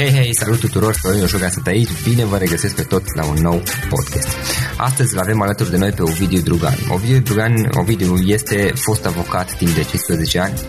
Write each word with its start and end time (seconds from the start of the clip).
Hei, 0.00 0.10
hei, 0.12 0.34
salut 0.34 0.60
tuturor, 0.60 0.94
Florin 0.94 1.22
Oșoga 1.22 1.48
sunt 1.48 1.66
aici, 1.66 1.88
bine 2.02 2.24
vă 2.24 2.36
regăsesc 2.38 2.74
pe 2.74 2.82
toți 2.82 3.16
la 3.16 3.24
un 3.24 3.34
nou 3.34 3.62
podcast. 3.88 4.28
Astăzi 4.76 5.14
îl 5.14 5.20
avem 5.20 5.40
alături 5.40 5.70
de 5.70 5.76
noi 5.76 5.90
pe 5.90 6.02
Ovidiu 6.02 6.40
Drugan. 6.40 6.74
Ovidiu 6.88 7.18
Drugan, 7.18 7.70
Ovidiu 7.72 8.16
este 8.16 8.72
fost 8.74 9.06
avocat 9.06 9.56
timp 9.56 9.70
de 9.70 9.82
15 9.82 10.38
ani, 10.38 10.60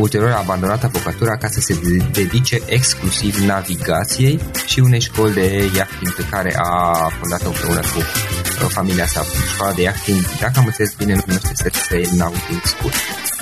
ulterior 0.00 0.30
a 0.30 0.38
abandonat 0.38 0.84
avocatura 0.84 1.36
ca 1.36 1.48
să 1.48 1.60
se 1.60 1.80
dedice 2.12 2.60
exclusiv 2.66 3.36
navigației 3.36 4.40
și 4.66 4.80
unei 4.80 5.00
școli 5.00 5.34
de 5.34 5.70
yachting 5.76 6.14
pe 6.14 6.26
care 6.30 6.54
a 6.56 7.08
fondat-o 7.18 7.48
împreună 7.48 7.80
cu 7.80 7.98
uh, 7.98 8.53
familia 8.62 9.06
sa, 9.06 9.24
școala 9.52 9.72
de 9.72 9.82
yachting, 9.82 10.20
dacă 10.40 10.52
am 10.56 10.66
înțeles 10.66 10.94
bine, 10.98 11.14
numește 11.26 11.70
Sail 11.88 12.08
Nautic 12.16 12.64
School. 12.64 12.92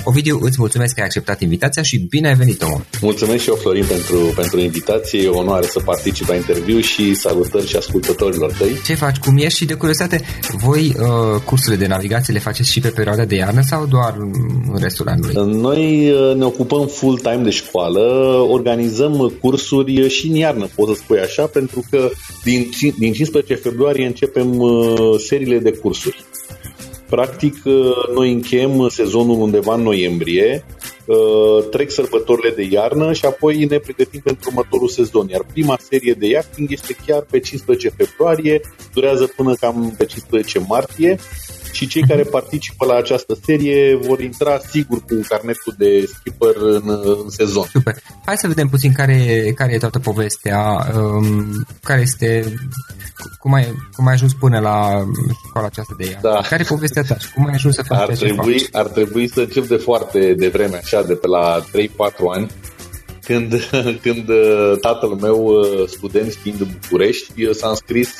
Ovidiu, 0.04 0.38
îți 0.42 0.56
mulțumesc 0.58 0.94
că 0.94 1.00
ai 1.00 1.06
acceptat 1.06 1.40
invitația 1.40 1.82
și 1.82 1.98
bine 1.98 2.28
ai 2.28 2.34
venit, 2.34 2.62
om. 2.62 2.80
Mulțumesc 3.00 3.42
și 3.42 3.48
eu, 3.48 3.54
Florin, 3.54 3.84
pentru, 3.88 4.32
pentru 4.36 4.60
invitație. 4.60 5.22
E 5.22 5.28
o 5.28 5.38
onoare 5.38 5.66
să 5.66 5.80
particip 5.80 6.28
la 6.28 6.34
interviu 6.34 6.80
și 6.80 7.14
salutări 7.14 7.66
și 7.66 7.76
ascultătorilor 7.76 8.52
tăi. 8.52 8.80
Ce 8.84 8.94
faci? 8.94 9.18
Cum 9.18 9.36
ești? 9.36 9.58
Și 9.58 9.64
de 9.64 9.74
curiozitate, 9.74 10.20
voi 10.56 10.94
uh, 10.98 11.40
cursurile 11.44 11.82
de 11.82 11.86
navigație 11.86 12.32
le 12.32 12.38
faceți 12.38 12.70
și 12.70 12.80
pe 12.80 12.88
perioada 12.88 13.24
de 13.24 13.34
iarnă 13.34 13.60
sau 13.60 13.86
doar 13.86 14.16
în 14.72 14.78
restul 14.80 15.08
anului? 15.08 15.60
Noi 15.60 16.10
uh, 16.10 16.36
ne 16.36 16.44
ocupăm 16.44 16.86
full-time 16.86 17.42
de 17.42 17.50
școală, 17.50 18.00
organizăm 18.48 19.32
cursuri 19.40 20.08
și 20.08 20.26
în 20.26 20.34
iarnă, 20.34 20.68
pot 20.74 20.88
să 20.88 20.94
spui 20.94 21.18
așa, 21.18 21.42
pentru 21.42 21.84
că 21.90 22.10
din, 22.44 22.68
din 22.98 23.12
15 23.12 23.54
februarie 23.54 24.06
începem 24.06 24.58
uh, 24.58 25.01
seriile 25.18 25.58
de 25.58 25.70
cursuri. 25.70 26.24
Practic, 27.08 27.54
uh, 27.64 27.74
noi 28.14 28.32
încheiem 28.32 28.88
sezonul 28.88 29.40
undeva 29.40 29.74
în 29.74 29.82
noiembrie, 29.82 30.64
uh, 31.06 31.68
trec 31.70 31.90
sărbătorile 31.90 32.50
de 32.50 32.66
iarnă 32.70 33.12
și 33.12 33.24
apoi 33.24 33.64
ne 33.64 33.78
pregătim 33.78 34.20
pentru 34.24 34.48
următorul 34.48 34.88
sezon. 34.88 35.28
Iar 35.28 35.44
prima 35.52 35.78
serie 35.80 36.12
de 36.12 36.26
yachting 36.26 36.70
este 36.70 36.96
chiar 37.06 37.26
pe 37.30 37.40
15 37.40 37.88
februarie, 37.88 38.60
durează 38.94 39.32
până 39.36 39.54
cam 39.54 39.94
pe 39.98 40.04
15 40.04 40.58
martie 40.68 41.18
și 41.72 41.86
cei 41.86 42.02
care 42.02 42.22
participă 42.22 42.84
la 42.86 42.94
această 42.94 43.38
serie 43.44 43.96
vor 43.96 44.20
intra 44.20 44.58
sigur 44.70 44.98
cu 44.98 45.20
carnetul 45.28 45.74
de 45.78 46.06
skipper 46.06 46.56
în, 46.56 46.82
în 47.02 47.30
sezon. 47.30 47.66
Super. 47.72 47.94
Hai 48.24 48.36
să 48.36 48.46
vedem 48.46 48.68
puțin 48.68 48.92
care, 48.92 49.52
care 49.54 49.72
e 49.74 49.78
toată 49.78 49.98
povestea, 49.98 50.86
um, 50.96 51.66
care 51.82 52.00
este 52.00 52.54
cum 53.38 53.52
ai, 53.52 53.74
cum 53.96 54.06
ai 54.06 54.12
ajuns 54.12 54.32
până 54.34 54.58
la 54.58 55.04
școala 55.48 55.66
aceasta 55.66 55.94
de 55.98 56.04
ea? 56.12 56.18
Da. 56.22 56.40
Care 56.48 56.62
e 56.62 56.74
povestea 56.74 57.02
ta 57.02 57.16
cum 57.34 57.46
ai 57.46 57.54
ajuns 57.54 57.74
să 57.74 57.82
faci 57.82 57.98
ar 57.98 58.16
trebui, 58.16 58.58
faci? 58.58 58.68
Ar 58.72 58.86
trebui 58.86 59.28
să 59.28 59.40
încep 59.40 59.66
de 59.66 59.76
foarte 59.76 60.34
devreme, 60.34 60.76
așa, 60.76 61.02
de 61.02 61.14
pe 61.14 61.26
la 61.26 61.60
3-4 61.60 61.64
ani, 62.34 62.50
când, 63.24 63.70
când 64.04 64.28
uh, 64.28 64.72
tatăl 64.80 65.08
meu, 65.08 65.44
uh, 65.44 65.88
student 65.88 66.32
fiind 66.32 66.60
în 66.60 66.68
București, 66.80 67.44
uh, 67.44 67.54
s-a 67.54 67.68
înscris 67.68 68.14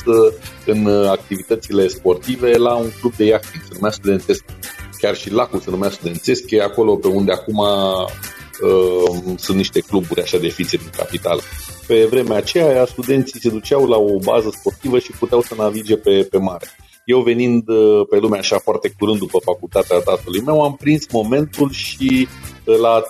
în 0.67 0.86
activitățile 1.06 1.89
sportive 1.89 2.56
la 2.56 2.75
un 2.75 2.91
club 3.00 3.14
de 3.17 3.25
yachting, 3.25 3.62
se 3.62 3.70
numea 3.75 3.91
Studentesc. 3.91 4.44
Chiar 4.98 5.17
și 5.17 5.33
lacul 5.33 5.61
se 5.61 5.70
numea 5.70 5.91
Studentesc, 5.91 6.50
e 6.50 6.62
acolo 6.62 6.97
pe 6.97 7.09
unde 7.09 7.33
acum 7.33 7.59
uh, 7.59 9.34
sunt 9.36 9.56
niște 9.56 9.81
cluburi 9.81 10.22
așa 10.22 10.39
de 10.39 10.48
fițe 10.48 10.77
din 10.77 10.91
capital. 10.97 11.41
Pe 11.87 12.06
vremea 12.11 12.37
aceea, 12.37 12.87
studenții 12.87 13.41
se 13.41 13.48
duceau 13.48 13.87
la 13.87 13.97
o 13.97 14.19
bază 14.19 14.50
sportivă 14.59 14.98
și 14.98 15.11
puteau 15.11 15.41
să 15.42 15.55
navige 15.56 15.97
pe, 15.97 16.27
pe 16.31 16.39
mare. 16.39 16.66
Eu 17.05 17.20
venind 17.20 17.64
pe 18.11 18.19
lume 18.19 18.39
așa 18.39 18.58
foarte 18.58 18.95
curând 18.98 19.19
după 19.19 19.39
facultatea 19.45 19.98
tatălui 19.98 20.41
meu, 20.41 20.62
am 20.62 20.77
prins 20.81 21.06
momentul 21.12 21.70
și 21.70 22.28
la 22.64 23.03
3-4 23.03 23.05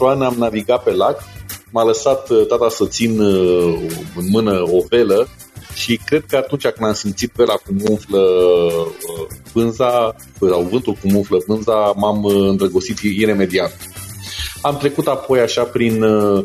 ani 0.00 0.24
am 0.24 0.34
navigat 0.38 0.82
pe 0.82 0.90
lac 0.92 1.22
m-a 1.70 1.84
lăsat 1.84 2.30
uh, 2.30 2.46
tata 2.46 2.68
să 2.68 2.86
țin 2.86 3.20
uh, 3.20 3.78
în 4.16 4.28
mână 4.30 4.62
o 4.72 4.82
velă 4.88 5.28
și 5.74 6.00
cred 6.04 6.24
că 6.28 6.36
atunci 6.36 6.66
când 6.66 6.88
am 6.88 6.94
simțit 6.94 7.32
vela 7.34 7.54
cum 7.54 7.76
umflă 7.88 8.18
uh, 8.18 9.26
pânza, 9.52 10.14
sau 10.40 10.62
vântul 10.62 10.96
cum 11.00 11.14
umflă 11.14 11.36
pânza, 11.38 11.92
m-am 11.96 12.24
îndrăgostit 12.24 12.98
iremediat. 12.98 13.76
Am 14.62 14.76
trecut 14.76 15.06
apoi 15.06 15.40
așa 15.40 15.62
prin 15.62 16.02
uh, 16.02 16.44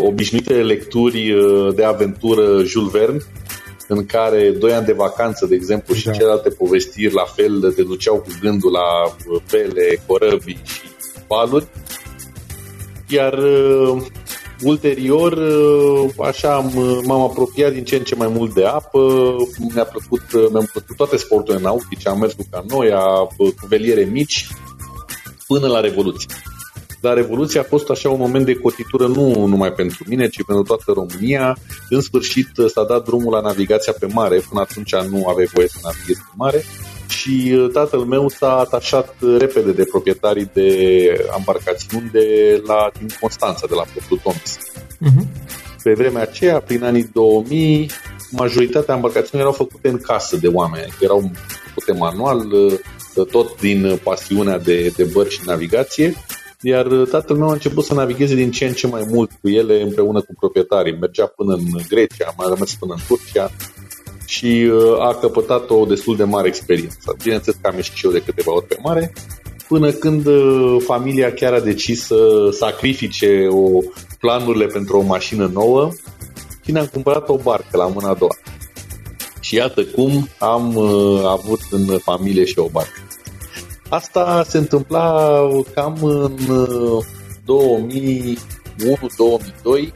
obișnuitele 0.00 0.62
lecturi 0.62 1.34
de 1.74 1.84
aventură 1.84 2.62
Jules 2.62 2.90
Verne, 2.90 3.18
în 3.88 4.06
care 4.06 4.50
doi 4.50 4.72
ani 4.72 4.86
de 4.86 4.92
vacanță, 4.92 5.46
de 5.46 5.54
exemplu, 5.54 5.94
și 5.94 6.06
da. 6.06 6.12
celelalte 6.12 6.48
povestiri 6.48 7.14
la 7.14 7.24
fel 7.24 7.72
te 7.72 7.82
duceau 7.82 8.16
cu 8.16 8.28
gândul 8.40 8.70
la 8.70 9.14
vele, 9.50 10.02
corăbii 10.06 10.60
și 10.64 10.80
valuri. 11.26 11.66
Iar 13.08 13.32
uh, 13.32 14.02
Ulterior, 14.62 15.32
uh, 15.32 16.10
așa 16.26 16.54
am, 16.54 16.72
uh, 16.76 16.98
m-am 17.04 17.20
apropiat 17.20 17.72
din 17.72 17.84
ce 17.84 17.96
în 17.96 18.02
ce 18.02 18.14
mai 18.14 18.28
mult 18.28 18.54
de 18.54 18.64
apă, 18.64 19.36
mi-a 19.74 19.84
plăcut, 19.84 20.32
uh, 20.32 20.46
mi-am 20.52 20.68
plăcut 20.72 20.96
toate 20.96 21.16
sporturile 21.16 21.62
nautice, 21.62 22.08
am 22.08 22.18
mers 22.18 22.32
cu 22.32 22.46
canoia, 22.50 23.00
cu 23.36 23.54
veliere 23.68 24.04
mici, 24.04 24.48
până 25.46 25.66
la 25.66 25.80
Revoluție. 25.80 26.28
Dar 27.00 27.14
Revoluția 27.14 27.60
a 27.60 27.64
fost 27.68 27.90
așa 27.90 28.10
un 28.10 28.18
moment 28.18 28.44
de 28.44 28.54
cotitură 28.54 29.06
nu 29.06 29.46
numai 29.46 29.72
pentru 29.72 30.04
mine, 30.06 30.28
ci 30.28 30.44
pentru 30.44 30.64
toată 30.64 30.92
România. 30.92 31.56
În 31.88 32.00
sfârșit 32.00 32.48
s-a 32.74 32.84
dat 32.84 33.04
drumul 33.04 33.32
la 33.32 33.40
navigația 33.40 33.94
pe 34.00 34.06
mare, 34.06 34.42
până 34.48 34.60
atunci 34.60 34.94
nu 34.94 35.28
aveai 35.28 35.48
voie 35.52 35.68
să 35.68 35.78
navighezi 35.82 36.20
pe 36.20 36.32
mare 36.36 36.64
și 37.08 37.54
uh, 37.54 37.70
tatăl 37.72 38.00
meu 38.00 38.28
s-a 38.28 38.56
atașat 38.56 39.14
uh, 39.20 39.36
repede 39.38 39.72
de 39.72 39.84
proprietarii 39.84 40.50
de 40.52 40.68
embarcațiuni 41.38 42.10
de 42.12 42.26
la 42.66 42.90
din 42.98 43.08
Constanța, 43.20 43.66
de 43.68 43.74
la 43.74 43.84
portul 43.92 44.20
Tomis. 44.22 44.58
Uh-huh. 44.58 45.26
Pe 45.82 45.92
vremea 45.92 46.22
aceea, 46.22 46.60
prin 46.60 46.84
anii 46.84 47.10
2000, 47.12 47.90
majoritatea 48.30 48.94
embarcațiunilor 48.94 49.52
erau 49.52 49.66
făcute 49.66 49.88
în 49.88 49.98
casă 49.98 50.36
de 50.36 50.48
oameni, 50.48 50.94
erau 51.00 51.30
făcute 51.66 51.92
manual, 51.98 52.52
uh, 52.52 53.26
tot 53.30 53.60
din 53.60 54.00
pasiunea 54.02 54.58
de, 54.58 54.92
de 54.96 55.04
bărci 55.04 55.32
și 55.32 55.40
navigație, 55.44 56.14
iar 56.62 56.86
tatăl 57.10 57.36
meu 57.36 57.48
a 57.48 57.52
început 57.52 57.84
să 57.84 57.94
navigheze 57.94 58.34
din 58.34 58.50
ce 58.50 58.66
în 58.66 58.72
ce 58.72 58.86
mai 58.86 59.02
mult 59.08 59.30
cu 59.40 59.48
ele 59.48 59.82
împreună 59.82 60.20
cu 60.20 60.34
proprietarii. 60.38 60.98
Mergea 60.98 61.26
până 61.26 61.54
în 61.54 61.64
Grecia, 61.88 62.34
mai 62.36 62.46
rămas 62.48 62.74
până 62.74 62.94
în 62.94 63.00
Turcia, 63.08 63.50
și 64.26 64.70
uh, 64.72 65.00
a 65.00 65.14
căpătat 65.14 65.70
o 65.70 65.84
destul 65.84 66.16
de 66.16 66.24
mare 66.24 66.48
experiență. 66.48 67.16
Bineînțeles 67.22 67.58
că 67.62 67.68
am 67.68 67.76
ieșit 67.76 67.94
și 67.94 68.06
eu 68.06 68.12
de 68.12 68.22
câteva 68.22 68.52
ori 68.54 68.66
pe 68.66 68.76
mare, 68.82 69.12
până 69.68 69.90
când 69.90 70.26
uh, 70.26 70.76
familia 70.84 71.32
chiar 71.32 71.52
a 71.52 71.60
decis 71.60 72.04
să 72.04 72.48
sacrifice 72.52 73.46
o, 73.50 73.80
planurile 74.20 74.66
pentru 74.66 74.98
o 74.98 75.02
mașină 75.02 75.50
nouă 75.52 75.90
și 76.64 76.72
ne-am 76.72 76.86
cumpărat 76.86 77.28
o 77.28 77.36
barcă 77.36 77.76
la 77.76 77.86
mâna 77.86 78.08
a 78.08 78.14
doua. 78.14 78.36
Și 79.40 79.54
iată 79.54 79.84
cum 79.84 80.28
am 80.38 80.74
uh, 80.76 81.24
avut 81.24 81.60
în 81.70 81.98
familie 81.98 82.44
și 82.44 82.58
o 82.58 82.68
barcă. 82.72 83.07
Asta 83.88 84.44
se 84.48 84.58
întâmpla 84.58 85.38
cam 85.74 85.98
în 86.02 86.36
2001-2002, 89.78 89.92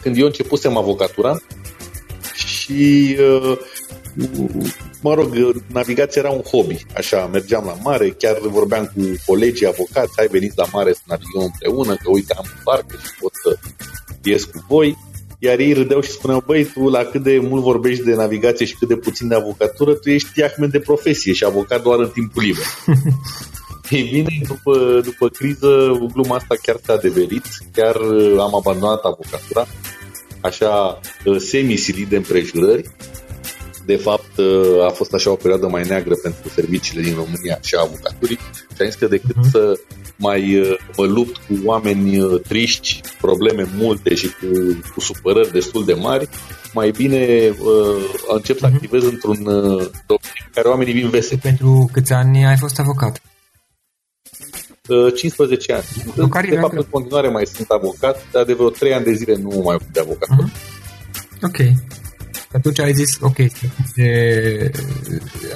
când 0.00 0.16
eu 0.16 0.26
începusem 0.26 0.76
avocatura 0.76 1.36
și 2.34 3.16
uh, 3.20 3.58
mă 5.02 5.14
rog, 5.14 5.34
navigația 5.66 6.22
era 6.22 6.30
un 6.30 6.42
hobby, 6.42 6.86
așa, 6.96 7.26
mergeam 7.26 7.64
la 7.64 7.76
mare, 7.82 8.08
chiar 8.10 8.38
vorbeam 8.38 8.84
cu 8.84 9.00
colegii 9.26 9.66
avocați, 9.66 10.12
hai 10.16 10.26
veniți 10.30 10.58
la 10.58 10.66
mare 10.72 10.92
să 10.92 11.00
navigăm 11.06 11.42
împreună, 11.42 11.94
că 11.94 12.10
uite 12.10 12.34
am 12.36 12.44
un 12.44 12.60
barcă 12.64 12.96
și 13.02 13.10
pot 13.20 13.32
să 13.34 13.58
ies 14.22 14.44
cu 14.44 14.64
voi. 14.68 14.96
Iar 15.44 15.58
ei 15.58 15.72
râdeau 15.72 16.00
și 16.00 16.10
spuneau, 16.10 16.42
băi, 16.46 16.64
tu 16.64 16.88
la 16.88 17.04
cât 17.04 17.22
de 17.22 17.38
mult 17.38 17.62
vorbești 17.62 18.04
de 18.04 18.14
navigație 18.14 18.66
și 18.66 18.76
cât 18.76 18.88
de 18.88 18.96
puțin 18.96 19.28
de 19.28 19.34
avocatură, 19.34 19.94
tu 19.94 20.10
ești 20.10 20.38
iahmen 20.38 20.70
de 20.70 20.78
profesie 20.78 21.32
și 21.32 21.44
avocat 21.44 21.82
doar 21.82 21.98
în 21.98 22.08
timpul 22.08 22.42
liber. 22.42 22.64
Ei 23.90 24.02
bine, 24.02 24.40
după, 24.46 25.00
după 25.04 25.28
criză, 25.28 25.98
gluma 26.12 26.36
asta 26.36 26.54
chiar 26.62 26.76
s-a 26.84 26.92
adeverit, 26.92 27.44
chiar 27.72 27.96
am 28.38 28.54
abandonat 28.54 29.04
avocatura 29.04 29.66
așa 30.40 31.00
uh, 31.24 31.36
semi-silit 31.38 32.08
de 32.08 32.16
împrejurări. 32.16 32.90
De 33.86 33.96
fapt, 33.96 34.36
uh, 34.36 34.84
a 34.84 34.90
fost 34.90 35.12
așa 35.14 35.30
o 35.30 35.34
perioadă 35.34 35.66
mai 35.68 35.86
neagră 35.88 36.14
pentru 36.22 36.48
serviciile 36.48 37.02
din 37.02 37.14
România 37.14 37.58
și 37.62 37.74
a 37.74 37.80
avocaturii 37.80 38.38
și 38.74 38.80
am 38.80 38.86
zis 38.86 38.94
că 38.94 39.06
decât 39.06 39.36
uh-huh. 39.36 39.50
să 39.50 39.80
mai 40.22 40.58
uh, 40.58 40.78
mă 40.96 41.04
lupt 41.04 41.36
cu 41.36 41.54
oameni 41.64 42.40
triști, 42.48 43.00
probleme 43.20 43.64
multe 43.76 44.14
și 44.14 44.26
cu, 44.26 44.46
cu 44.94 45.00
supărări 45.00 45.52
destul 45.52 45.84
de 45.84 45.94
mari, 45.94 46.28
mai 46.74 46.90
bine 46.90 47.48
uh, 47.48 48.04
încep 48.34 48.58
să 48.58 48.66
mhm. 48.66 48.74
activez 48.74 49.02
uh-huh. 49.02 49.12
într-un 49.12 49.46
uh, 49.46 49.90
domeniu 50.06 50.42
în 50.46 50.52
care 50.52 50.68
oamenii 50.68 50.92
vin 50.92 51.08
veseli. 51.08 51.40
Pentru 51.40 51.88
câți 51.92 52.12
ani 52.12 52.46
ai 52.46 52.56
fost 52.56 52.78
avocat? 52.78 53.22
15 55.16 55.72
ani. 55.72 55.84
În 56.16 56.28
care 56.28 56.48
de 56.48 56.56
fapt, 56.56 56.72
în 56.72 56.86
continuare 56.90 57.28
mai 57.28 57.46
sunt 57.46 57.68
avocat, 57.70 58.26
dar 58.32 58.44
de 58.44 58.52
vreo 58.52 58.70
3 58.70 58.92
ani 58.92 59.04
de 59.04 59.12
zile 59.12 59.36
nu 59.36 59.48
mai 59.64 59.74
ocup 59.74 59.92
de 59.92 60.00
avocat. 60.00 60.28
Uh-huh. 60.28 60.80
Ok. 61.42 61.58
Atunci 62.54 62.78
ai 62.78 62.92
zis, 62.92 63.18
ok, 63.20 63.36
de... 63.96 64.70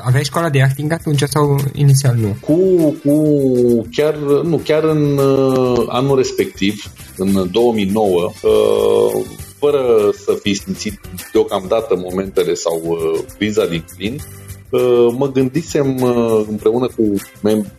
aveai 0.02 0.24
școala 0.24 0.50
de 0.50 0.62
acting 0.62 0.92
atunci 0.92 1.22
sau 1.22 1.60
inițial 1.72 2.14
nu? 2.14 2.36
Cu, 2.40 2.56
cu 3.04 3.88
chiar, 3.90 4.14
nu, 4.42 4.56
chiar 4.56 4.84
în 4.84 5.18
uh, 5.18 5.84
anul 5.88 6.16
respectiv, 6.16 6.92
în 7.16 7.50
2009, 7.50 8.30
uh, 8.42 9.24
fără 9.58 10.10
să 10.24 10.38
fi 10.42 10.54
simțit 10.54 11.00
deocamdată 11.32 11.96
momentele 11.96 12.54
sau 12.54 12.82
uh, 12.84 13.20
criza 13.36 13.66
din 13.66 13.84
plin, 13.96 14.20
uh, 14.70 15.14
mă 15.18 15.30
gândisem 15.32 16.02
uh, 16.02 16.44
împreună 16.48 16.86
cu 16.86 17.14
mem- 17.18 17.72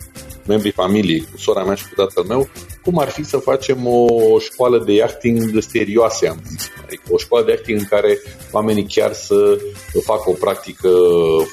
membrii 0.47 0.71
familiei, 0.71 1.27
cu 1.31 1.37
sora 1.37 1.63
mea 1.63 1.75
și 1.75 1.87
cu 1.87 1.95
tatăl 1.95 2.23
meu, 2.23 2.49
cum 2.83 2.99
ar 2.99 3.09
fi 3.09 3.23
să 3.23 3.37
facem 3.37 3.87
o 3.87 4.07
școală 4.39 4.83
de 4.85 4.93
yachting 4.93 5.59
serioase, 5.59 6.27
am 6.27 6.39
zis. 6.47 6.69
Adică 6.87 7.03
o 7.09 7.17
școală 7.17 7.45
de 7.45 7.51
yachting 7.51 7.79
în 7.79 7.85
care 7.85 8.21
oamenii 8.51 8.85
chiar 8.87 9.13
să 9.13 9.59
facă 10.03 10.29
o 10.29 10.33
practică 10.33 10.89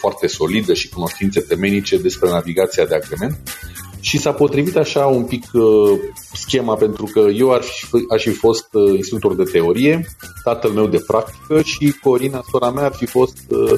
foarte 0.00 0.26
solidă 0.26 0.74
și 0.74 0.88
cunoștințe 0.88 1.40
temenice 1.40 1.96
despre 1.96 2.30
navigația 2.30 2.84
de 2.84 2.94
agrement. 2.94 3.36
Și 4.00 4.18
s-a 4.18 4.32
potrivit 4.32 4.76
așa 4.76 5.06
un 5.06 5.24
pic 5.24 5.44
uh, 5.52 5.98
schema 6.32 6.74
pentru 6.74 7.10
că 7.12 7.20
eu 7.20 7.52
ar 7.52 7.62
fi, 7.62 7.86
aș 8.14 8.22
fi 8.22 8.30
fost 8.30 8.68
uh, 8.72 8.96
instructor 8.96 9.34
de 9.34 9.42
teorie, 9.42 10.06
tatăl 10.44 10.70
meu 10.70 10.86
de 10.86 11.04
practică 11.06 11.62
și 11.62 11.94
Corina, 12.02 12.40
sora 12.50 12.70
mea, 12.70 12.84
ar 12.84 12.94
fi 12.94 13.06
fost 13.06 13.36
uh, 13.48 13.72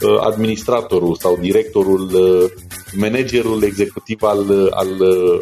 uh 0.00 0.20
administratorul 0.20 1.16
sau 1.20 1.38
directorul, 1.40 2.10
uh, 2.12 2.50
managerul 2.96 3.62
executiv 3.62 4.22
al, 4.22 4.70
al 4.70 5.00
uh, 5.00 5.40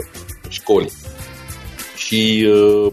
școlii 0.49 0.93
și 1.97 2.47
uh, 2.49 2.93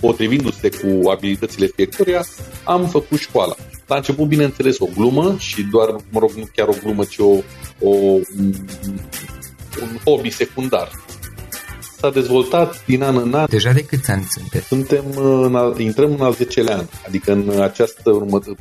potrivindu-se 0.00 0.68
cu 0.68 1.10
abilitățile 1.10 1.66
fiecăruia, 1.66 2.24
am 2.64 2.88
făcut 2.88 3.18
școala. 3.18 3.54
La 3.86 3.96
început, 3.96 4.26
bineînțeles, 4.26 4.78
o 4.78 4.86
glumă 4.96 5.36
și 5.38 5.62
doar, 5.62 5.96
mă 6.10 6.18
rog, 6.18 6.30
nu 6.30 6.48
chiar 6.54 6.68
o 6.68 6.74
glumă, 6.82 7.04
ci 7.04 7.18
o, 7.18 7.36
o, 7.80 7.90
un 9.80 9.98
hobby 10.04 10.30
secundar 10.30 10.90
s-a 12.00 12.10
dezvoltat 12.10 12.84
din 12.86 13.02
an 13.02 13.16
în 13.16 13.34
an. 13.34 13.46
Deja 13.48 13.72
de 13.72 13.84
câți 13.84 14.10
ani 14.10 14.26
sunteți? 14.30 14.66
Suntem 14.66 15.04
în 15.16 15.54
al, 15.54 15.78
intrăm 15.78 16.10
în 16.12 16.20
al 16.20 16.32
10 16.32 16.64
an, 16.68 16.84
adică 17.06 17.32
în 17.32 17.60
această 17.60 18.10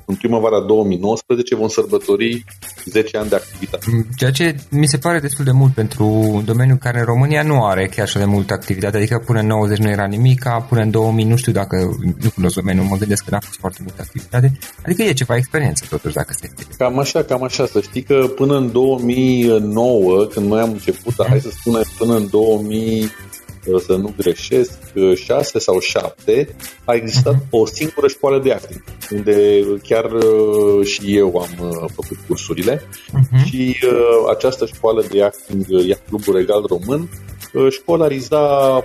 în 0.05 0.15
primăvara 0.15 0.61
2019 0.67 1.55
vom 1.55 1.67
sărbători 1.67 2.43
10 2.85 3.17
ani 3.17 3.29
de 3.29 3.35
activitate. 3.35 3.85
Mm, 3.91 4.05
ceea 4.17 4.31
ce 4.31 4.55
mi 4.69 4.87
se 4.87 4.97
pare 4.97 5.19
destul 5.19 5.45
de 5.45 5.51
mult 5.51 5.73
pentru 5.73 6.05
un 6.05 6.45
domeniu 6.45 6.77
care 6.79 6.99
în 6.99 7.05
România 7.05 7.43
nu 7.43 7.65
are 7.65 7.87
chiar 7.87 8.05
așa 8.05 8.19
de 8.19 8.25
multă 8.25 8.53
activitate, 8.53 8.97
adică 8.97 9.23
până 9.25 9.39
în 9.39 9.47
90 9.47 9.77
nu 9.77 9.89
era 9.89 10.05
nimic, 10.05 10.43
până 10.69 10.81
în 10.81 10.91
2000 10.91 11.25
nu 11.25 11.35
știu 11.35 11.51
dacă 11.51 11.75
nu 12.23 12.29
cunosc 12.35 12.55
domeniul, 12.55 12.85
mă 12.85 12.95
gândesc 12.95 13.23
că 13.23 13.29
n-a 13.31 13.39
fost 13.39 13.59
foarte 13.59 13.79
multă 13.81 14.01
activitate, 14.01 14.57
adică 14.85 15.03
e 15.03 15.13
ceva 15.13 15.35
experiență 15.35 15.85
totuși 15.89 16.13
dacă 16.13 16.33
se 16.39 16.49
știe. 16.51 16.75
Cam 16.77 16.99
așa, 16.99 17.23
cam 17.23 17.43
așa, 17.43 17.65
să 17.65 17.81
știi 17.81 18.03
că 18.03 18.27
până 18.35 18.57
în 18.57 18.71
2009, 18.71 20.25
când 20.25 20.47
noi 20.47 20.61
am 20.61 20.71
început, 20.71 21.15
dar 21.15 21.27
hai 21.27 21.39
să 21.39 21.49
spunem 21.49 21.83
până 21.97 22.15
în 22.15 22.27
2000 22.29 23.09
să 23.85 23.95
nu 23.95 24.13
greșesc, 24.17 24.79
6 25.15 25.59
sau 25.59 25.79
7, 25.79 26.55
a 26.85 26.93
existat 26.93 27.35
uh-huh. 27.35 27.49
o 27.49 27.65
singură 27.65 28.07
școală 28.07 28.39
de 28.39 28.51
acting, 28.51 28.83
unde 29.11 29.63
chiar 29.83 30.11
uh, 30.11 30.85
și 30.85 31.17
eu 31.17 31.37
am 31.37 31.69
uh, 31.69 31.89
făcut 31.93 32.17
cursurile 32.27 32.77
uh-huh. 32.77 33.45
și 33.45 33.77
uh, 33.83 34.29
această 34.29 34.65
școală 34.65 35.05
de 35.11 35.23
acting, 35.23 35.65
ea 35.87 35.97
Clubul 36.07 36.35
Regal 36.35 36.65
Român, 36.67 37.09
școlariza 37.69 38.39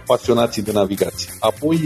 pasionații 0.06 0.62
de 0.62 0.72
navigație. 0.72 1.30
Apoi 1.38 1.78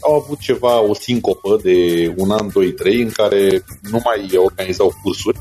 au 0.00 0.14
avut 0.14 0.38
ceva, 0.38 0.80
o 0.80 0.94
sincopă 0.94 1.58
de 1.62 2.12
un 2.16 2.30
an, 2.30 2.48
doi, 2.52 2.72
trei, 2.72 3.00
în 3.00 3.10
care 3.10 3.64
nu 3.90 4.00
mai 4.04 4.30
organizau 4.36 4.94
cursuri 5.02 5.38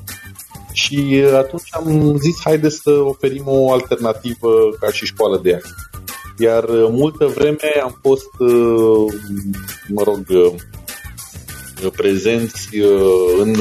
și 0.75 1.23
atunci 1.33 1.69
am 1.71 2.17
zis, 2.17 2.35
haide 2.43 2.69
să 2.69 2.91
oferim 2.91 3.43
o 3.45 3.71
alternativă 3.71 4.49
ca 4.79 4.91
și 4.91 5.05
școală 5.05 5.39
de 5.43 5.53
acting. 5.53 5.94
Iar 6.37 6.63
uh, 6.63 6.87
multă 6.91 7.25
vreme 7.25 7.69
am 7.83 7.99
fost, 8.01 8.29
uh, 8.39 9.13
mă 9.87 10.03
rog, 10.03 10.23
uh, 10.29 11.91
prezenți 11.95 12.69
în 13.39 13.55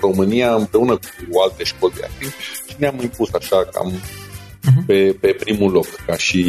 România 0.00 0.54
împreună 0.54 0.94
cu 0.94 1.40
alte 1.48 1.64
școli 1.64 1.92
de 1.96 2.04
acting 2.04 2.30
și 2.30 2.74
ne-am 2.78 2.98
impus 3.02 3.28
așa 3.32 3.64
cam 3.72 3.92
uh-huh. 3.92 4.86
pe, 4.86 5.16
pe 5.20 5.36
primul 5.38 5.72
loc 5.72 5.86
ca 6.06 6.16
și 6.16 6.44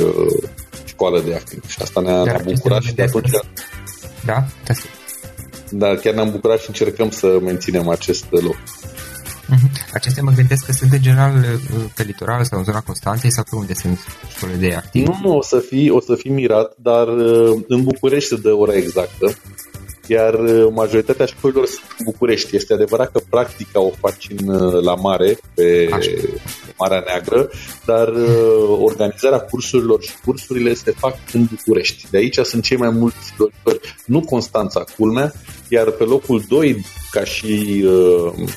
uh, 0.00 0.50
școală 0.84 1.20
de 1.20 1.34
acting. 1.34 1.62
Și 1.66 1.78
asta 1.80 2.00
ne-a, 2.00 2.22
ne-a 2.22 2.40
bucurat 2.44 2.82
și 2.82 2.94
de 2.94 3.02
atunci... 3.02 3.30
Da? 4.24 4.44
Da, 5.70 5.96
chiar 5.96 6.14
ne-am 6.14 6.30
bucurat 6.30 6.60
și 6.60 6.64
încercăm 6.68 7.10
să 7.10 7.38
menținem 7.42 7.88
acest 7.88 8.24
loc. 8.30 8.56
Uh-huh. 9.44 9.92
Acestea 9.92 10.22
mă 10.22 10.30
gândesc 10.30 10.64
că 10.66 10.72
sunt 10.72 10.92
în 10.92 11.02
general 11.02 11.34
uh, 11.36 11.84
pe 11.94 12.02
litoral 12.02 12.44
sau 12.44 12.58
în 12.58 12.64
zona 12.64 12.80
Constanței 12.80 13.32
sau 13.32 13.44
pe 13.50 13.56
unde 13.56 13.74
sunt 13.74 13.98
școlile 14.36 14.58
de 14.58 14.74
activ? 14.74 15.06
Nu, 15.06 15.18
nu, 15.22 15.36
o 15.36 15.42
să 15.42 15.58
fii, 15.58 15.90
o 15.90 16.00
să 16.00 16.14
fii 16.14 16.30
mirat, 16.30 16.74
dar 16.76 17.08
uh, 17.08 17.62
în 17.68 17.82
București 17.82 18.28
se 18.28 18.36
dă 18.36 18.52
ora 18.52 18.74
exactă 18.74 19.36
iar 20.06 20.34
uh, 20.34 20.66
majoritatea 20.74 21.26
școlilor 21.26 21.66
sunt 21.66 21.84
în 21.98 22.04
București. 22.04 22.56
Este 22.56 22.72
adevărat 22.72 23.12
că 23.12 23.20
practica 23.28 23.80
o 23.80 23.90
faci 24.00 24.28
în, 24.36 24.54
la 24.82 24.94
mare, 24.94 25.38
pe 25.54 25.88
Așa. 25.92 26.10
Marea 26.78 27.02
Neagră, 27.06 27.50
dar 27.84 28.12
organizarea 28.80 29.38
cursurilor 29.38 30.02
și 30.02 30.12
cursurile 30.24 30.74
se 30.74 30.90
fac 30.90 31.16
în 31.32 31.44
București. 31.54 32.06
De 32.10 32.16
aici 32.16 32.38
sunt 32.38 32.62
cei 32.62 32.76
mai 32.76 32.90
mulți 32.90 33.34
doritori, 33.38 33.94
nu 34.06 34.20
Constanța, 34.20 34.84
culmea, 34.96 35.32
iar 35.68 35.90
pe 35.90 36.04
locul 36.04 36.44
2, 36.48 36.84
ca 37.10 37.24
și 37.24 37.84
uh, 37.86 38.48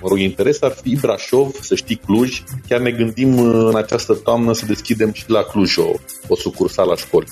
mă 0.00 0.08
rog, 0.08 0.18
interes 0.18 0.62
ar 0.62 0.76
fi 0.82 0.96
Brașov, 1.00 1.54
să 1.60 1.74
știi 1.74 1.96
Cluj. 1.96 2.42
Chiar 2.68 2.80
ne 2.80 2.90
gândim 2.90 3.38
uh, 3.38 3.66
în 3.70 3.76
această 3.76 4.14
toamnă 4.14 4.52
să 4.52 4.66
deschidem 4.66 5.12
și 5.12 5.24
la 5.26 5.42
Cluj 5.42 5.76
o, 5.76 5.90
o 6.28 6.36
sucursală 6.36 6.88
la 6.90 6.96
școli. 6.96 7.26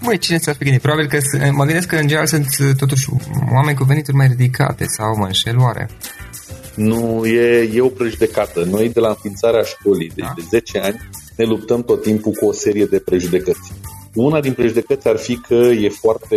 Măi, 0.00 0.18
cine 0.18 0.38
s-ar 0.38 0.54
fi 0.54 0.64
gândit? 0.64 0.82
Probabil 0.82 1.06
că 1.08 1.18
mă 1.50 1.64
gândesc 1.64 1.86
că 1.86 1.96
în 1.96 2.06
general 2.06 2.26
sunt 2.26 2.46
uh, 2.60 2.74
totuși 2.76 3.06
oameni 3.52 3.76
cu 3.76 3.84
venituri 3.84 4.16
mai 4.16 4.26
ridicate 4.26 4.84
sau 4.84 5.16
mă 5.16 5.26
înșel 5.26 5.58
oare? 5.58 5.90
Nu, 6.74 7.26
e, 7.26 7.70
e 7.74 7.80
o 7.80 7.88
prejudecată. 7.88 8.64
Noi 8.64 8.88
de 8.88 9.00
la 9.00 9.08
înființarea 9.08 9.62
școlii, 9.62 10.12
deci 10.14 10.24
da. 10.24 10.32
de 10.36 10.42
10 10.48 10.78
ani, 10.78 11.08
ne 11.36 11.44
luptăm 11.44 11.82
tot 11.82 12.02
timpul 12.02 12.32
cu 12.32 12.46
o 12.46 12.52
serie 12.52 12.84
de 12.84 12.98
prejudecăți. 12.98 13.72
Una 14.14 14.40
din 14.40 14.52
prejudecăți 14.52 15.08
ar 15.08 15.16
fi 15.16 15.36
că 15.36 15.54
e 15.54 15.88
foarte 15.88 16.36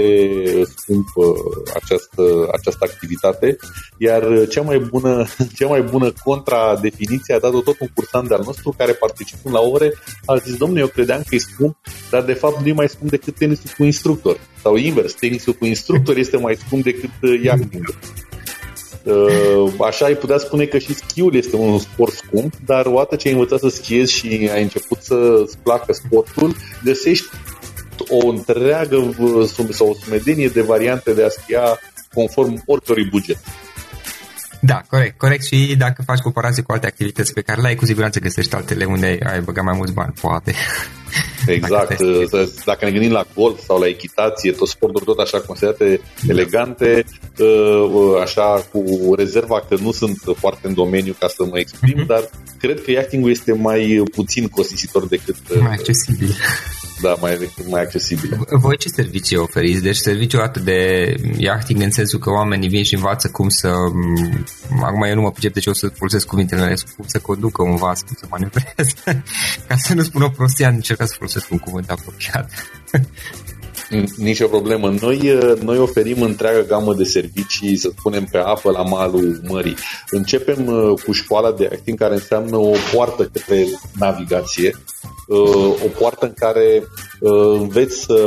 scumpă 0.75 1.33
această, 1.73 2.23
această 2.51 2.85
activitate, 2.89 3.57
iar 3.97 4.47
cea 4.49 4.61
mai 4.61 4.79
bună, 4.79 5.25
cea 5.57 5.67
mai 5.67 5.81
bună 5.81 6.13
contradefiniție 6.23 7.33
a 7.33 7.39
dat-o 7.39 7.61
tot 7.61 7.79
un 7.79 7.87
cursant 7.95 8.27
de-al 8.27 8.43
nostru 8.45 8.73
care 8.77 8.91
participând 8.91 9.55
la 9.55 9.61
ore 9.61 9.93
a 10.25 10.35
zis, 10.35 10.55
domnule, 10.55 10.81
eu 10.81 10.87
credeam 10.87 11.21
că 11.27 11.35
e 11.35 11.37
scump, 11.37 11.77
dar 12.09 12.23
de 12.23 12.33
fapt 12.33 12.61
nu 12.61 12.67
e 12.67 12.73
mai 12.73 12.89
scump 12.89 13.09
decât 13.09 13.35
tenisul 13.35 13.69
cu 13.77 13.83
instructor. 13.83 14.39
Sau 14.61 14.75
invers, 14.75 15.13
tenisul 15.13 15.53
cu 15.53 15.65
instructor 15.65 16.17
este 16.17 16.37
mai 16.37 16.57
scump 16.65 16.83
decât 16.83 17.09
yachting. 17.43 17.95
Uh, 19.03 19.73
așa 19.79 20.05
ai 20.05 20.15
putea 20.15 20.37
spune 20.37 20.65
că 20.65 20.77
și 20.77 20.93
schiul 20.93 21.35
este 21.35 21.55
un 21.55 21.79
sport 21.79 22.13
scump, 22.13 22.53
dar 22.65 22.85
odată 22.85 23.15
ce 23.15 23.27
ai 23.27 23.33
învățat 23.33 23.59
să 23.59 23.69
schiezi 23.69 24.13
și 24.13 24.49
ai 24.53 24.61
început 24.61 25.01
să-ți 25.01 25.57
placă 25.57 25.93
sportul, 25.93 26.55
găsești 26.83 27.25
o 28.21 28.27
întreagă 28.27 29.15
sau 29.71 29.89
o 29.89 29.93
sumedenie 30.03 30.47
de 30.47 30.61
variante 30.61 31.13
de 31.13 31.23
a 31.23 31.29
schia 31.29 31.79
conform 32.13 32.63
oricărui 32.65 33.09
buget. 33.09 33.37
Da, 34.65 34.81
corect, 34.89 35.17
corect 35.17 35.43
și 35.43 35.75
dacă 35.77 36.01
faci 36.05 36.19
comparație 36.19 36.63
cu 36.63 36.71
alte 36.71 36.87
activități 36.87 37.33
pe 37.33 37.41
care 37.41 37.61
le 37.61 37.67
ai, 37.67 37.75
cu 37.75 37.85
siguranță 37.85 38.19
găsești 38.19 38.55
altele 38.55 38.85
unde 38.85 39.17
ai 39.23 39.41
băgat 39.41 39.63
mai 39.63 39.75
mulți 39.77 39.93
bani, 39.93 40.13
poate. 40.21 40.53
Exact, 41.45 41.87
dacă, 41.87 42.49
dacă 42.65 42.85
ne 42.85 42.91
gândim 42.91 43.11
la 43.11 43.25
golf 43.35 43.59
sau 43.63 43.79
la 43.79 43.87
echitație, 43.87 44.51
tot 44.51 44.67
sporturi 44.67 45.05
tot 45.05 45.19
așa 45.19 45.39
considerate 45.39 46.01
elegante, 46.27 47.05
ă, 47.39 47.45
ă, 47.45 48.21
așa 48.21 48.65
cu 48.71 49.13
rezerva 49.15 49.65
că 49.69 49.75
nu 49.81 49.91
sunt 49.91 50.17
foarte 50.37 50.67
în 50.67 50.73
domeniu 50.73 51.15
ca 51.19 51.27
să 51.27 51.43
mă 51.43 51.59
exprim, 51.59 52.03
mm-hmm. 52.03 52.07
dar 52.07 52.29
cred 52.57 52.83
că 52.83 52.91
yachting 52.91 53.29
este 53.29 53.53
mai 53.53 54.03
puțin 54.11 54.47
costisitor 54.47 55.07
decât... 55.07 55.35
Mai 55.61 55.71
accesibil 55.71 56.35
da, 57.03 57.15
mai, 57.21 57.51
mai 57.69 57.81
accesibilă. 57.81 58.45
Voi 58.49 58.77
ce 58.77 58.87
servicii 58.87 59.37
oferiți? 59.37 59.81
Deci 59.81 59.95
serviciu 59.95 60.39
atât 60.39 60.61
de 60.61 60.79
yachting 61.37 61.81
în 61.81 61.91
sensul 61.91 62.19
că 62.19 62.29
oamenii 62.29 62.69
vin 62.69 62.83
și 62.83 62.95
învață 62.95 63.29
cum 63.29 63.49
să... 63.49 63.67
Acum 64.81 65.03
eu 65.03 65.15
nu 65.15 65.21
mă 65.21 65.31
pricep, 65.31 65.53
deci 65.53 65.65
o 65.65 65.73
să 65.73 65.87
folosesc 65.87 66.27
cuvintele 66.27 66.75
cum 66.95 67.05
să 67.07 67.19
conducă 67.19 67.63
un 67.63 67.75
vas, 67.75 68.01
cum 68.01 68.15
să 68.19 68.25
manevreze. 68.29 68.95
Ca 69.67 69.75
să 69.75 69.93
nu 69.93 70.01
spun 70.01 70.21
o 70.21 70.29
prostie, 70.29 70.65
am 70.65 70.79
încercat 71.03 71.07
să 71.07 71.15
folosesc 71.17 71.51
un 71.51 71.57
cuvânt 71.57 71.89
apropiat. 71.89 72.49
Nici 74.17 74.39
o 74.39 74.47
problemă. 74.47 74.95
Noi, 75.01 75.39
noi 75.61 75.77
oferim 75.77 76.21
întreaga 76.21 76.61
gamă 76.61 76.93
de 76.93 77.03
servicii, 77.03 77.77
să 77.77 77.91
spunem, 77.97 78.27
pe 78.31 78.37
apă, 78.37 78.71
la 78.71 78.81
malul 78.81 79.41
mării. 79.47 79.75
Începem 80.09 80.65
uh, 80.65 81.01
cu 81.05 81.11
școala 81.11 81.51
de 81.51 81.69
acting, 81.71 81.99
care 81.99 82.13
înseamnă 82.13 82.57
o 82.57 82.71
poartă 82.93 83.23
către 83.23 83.65
navigație, 83.99 84.75
uh, 85.27 85.83
o 85.85 85.87
poartă 85.99 86.25
în 86.25 86.33
care 86.35 86.83
uh, 87.19 87.59
înveți 87.59 87.99
să 87.99 88.17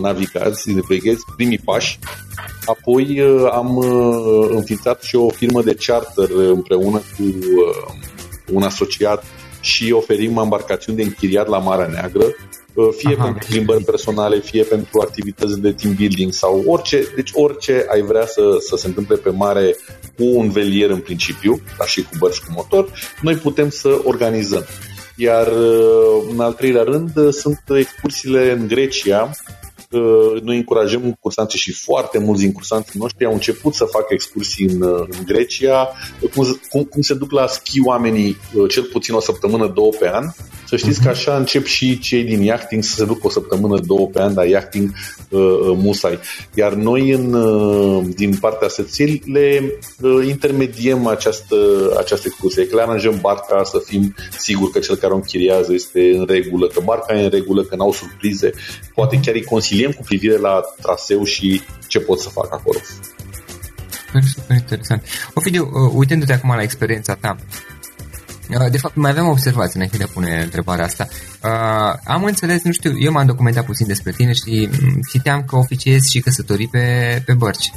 navigați, 0.00 0.70
veghezi 0.70 1.24
primii 1.36 1.58
pași 1.64 1.98
Apoi 2.64 3.20
am 3.52 3.78
înființat 4.50 5.02
și 5.02 5.16
o 5.16 5.28
firmă 5.28 5.62
de 5.62 5.74
charter 5.74 6.28
împreună 6.30 6.98
cu 6.98 7.24
un 8.52 8.62
asociat 8.62 9.24
și 9.60 9.92
oferim 9.92 10.36
embarcațiuni 10.36 10.98
de 10.98 11.04
închiriat 11.04 11.48
la 11.48 11.58
Marea 11.58 11.86
Neagră, 11.86 12.24
fie 12.96 13.14
Aha, 13.14 13.24
pentru 13.24 13.46
plimbări 13.48 13.84
personale, 13.84 14.40
fie 14.40 14.62
pentru 14.62 15.00
activități 15.00 15.60
de 15.60 15.72
team 15.72 15.94
building 15.94 16.32
sau 16.32 16.62
orice, 16.66 17.12
deci 17.14 17.30
orice 17.32 17.86
ai 17.92 18.02
vrea 18.02 18.26
să, 18.26 18.42
să 18.58 18.76
se 18.76 18.86
întâmple 18.86 19.16
pe 19.16 19.30
mare 19.30 19.76
cu 20.16 20.24
un 20.24 20.50
velier 20.50 20.90
în 20.90 21.00
principiu, 21.00 21.60
dar 21.78 21.88
și 21.88 22.02
cu 22.02 22.10
bărci 22.18 22.38
cu 22.38 22.52
motor, 22.54 22.92
noi 23.22 23.34
putem 23.34 23.70
să 23.70 24.00
organizăm. 24.04 24.64
Iar 25.16 25.48
în 26.30 26.40
al 26.40 26.52
treilea 26.52 26.82
rând 26.82 27.32
sunt 27.32 27.60
excursiile 27.76 28.50
în 28.50 28.66
Grecia, 28.66 29.30
noi 30.42 30.56
încurajăm 30.56 31.16
cursanții 31.20 31.58
și 31.58 31.72
foarte 31.72 32.18
mulți 32.18 32.42
din 32.42 32.52
cursanții 32.52 33.00
noștri 33.00 33.24
au 33.24 33.32
început 33.32 33.74
să 33.74 33.84
facă 33.84 34.06
excursii 34.08 34.66
în, 34.66 34.82
în 34.82 35.24
Grecia, 35.26 35.88
cum, 36.34 36.60
cum, 36.68 36.82
cum 36.82 37.02
se 37.02 37.14
duc 37.14 37.30
la 37.30 37.46
schi 37.46 37.80
oamenii 37.84 38.36
cel 38.68 38.82
puțin 38.82 39.14
o 39.14 39.20
săptămână, 39.20 39.66
două 39.66 39.90
pe 39.98 40.10
an. 40.12 40.24
Să 40.68 40.76
știți 40.76 41.02
că 41.02 41.08
așa 41.08 41.36
încep 41.36 41.64
și 41.64 41.98
cei 41.98 42.24
din 42.24 42.42
yachting 42.42 42.82
să 42.82 42.94
se 42.94 43.04
ducă 43.04 43.26
o 43.26 43.30
săptămână, 43.30 43.80
două 43.86 44.06
pe 44.06 44.20
an, 44.22 44.34
dar 44.34 44.46
yachting 44.46 44.90
uh, 45.28 45.40
uh, 45.40 45.76
musai. 45.76 46.18
Iar 46.54 46.72
noi 46.72 47.10
în, 47.10 47.32
uh, 47.32 48.06
din 48.14 48.36
partea 48.36 48.68
săței 48.68 49.22
le 49.32 49.78
uh, 50.00 50.26
intermediem 50.26 51.06
această, 51.06 51.56
această 51.98 52.26
excursie. 52.26 52.66
Că 52.66 52.74
le 52.74 52.82
aranjăm 52.82 53.18
barca 53.20 53.62
să 53.64 53.82
fim 53.84 54.14
siguri 54.38 54.72
că 54.72 54.78
cel 54.78 54.96
care 54.96 55.12
o 55.12 55.16
închiriază 55.16 55.72
este 55.72 56.00
în 56.16 56.26
regulă, 56.26 56.66
că 56.66 56.80
barca 56.84 57.18
e 57.18 57.24
în 57.24 57.30
regulă, 57.30 57.62
că 57.62 57.76
n-au 57.76 57.92
surprize. 57.92 58.50
Poate 58.94 59.20
chiar 59.22 59.34
îi 59.34 59.44
consiliem 59.44 59.90
cu 59.90 60.02
privire 60.02 60.36
la 60.36 60.60
traseu 60.82 61.24
și 61.24 61.62
ce 61.86 62.00
pot 62.00 62.20
să 62.20 62.28
fac 62.28 62.52
acolo. 62.52 62.78
Super, 64.06 64.22
super 64.34 64.56
interesant. 64.56 65.02
Ovidiu, 65.34 65.62
uh, 65.62 65.92
uitându-te 65.94 66.32
acum 66.32 66.54
la 66.56 66.62
experiența 66.62 67.14
ta, 67.14 67.36
uh, 67.38 67.67
de 68.70 68.78
fapt, 68.78 68.94
mai 68.94 69.10
aveam 69.10 69.26
o 69.26 69.30
observație 69.30 69.72
înainte 69.74 69.96
de 69.96 70.02
a 70.02 70.12
pune 70.12 70.40
întrebarea 70.42 70.84
asta. 70.84 71.08
Uh, 71.44 71.98
am 72.04 72.24
înțeles, 72.24 72.62
nu 72.62 72.72
știu, 72.72 72.98
eu 72.98 73.12
m-am 73.12 73.26
documentat 73.26 73.64
puțin 73.64 73.86
despre 73.86 74.12
tine 74.12 74.32
și 74.32 74.68
mm, 74.82 75.00
citeam 75.10 75.42
că 75.42 75.56
oficiezi 75.56 76.10
și 76.10 76.20
căsătorii 76.20 76.68
pe, 76.68 77.22
pe 77.24 77.32
bărci. 77.32 77.72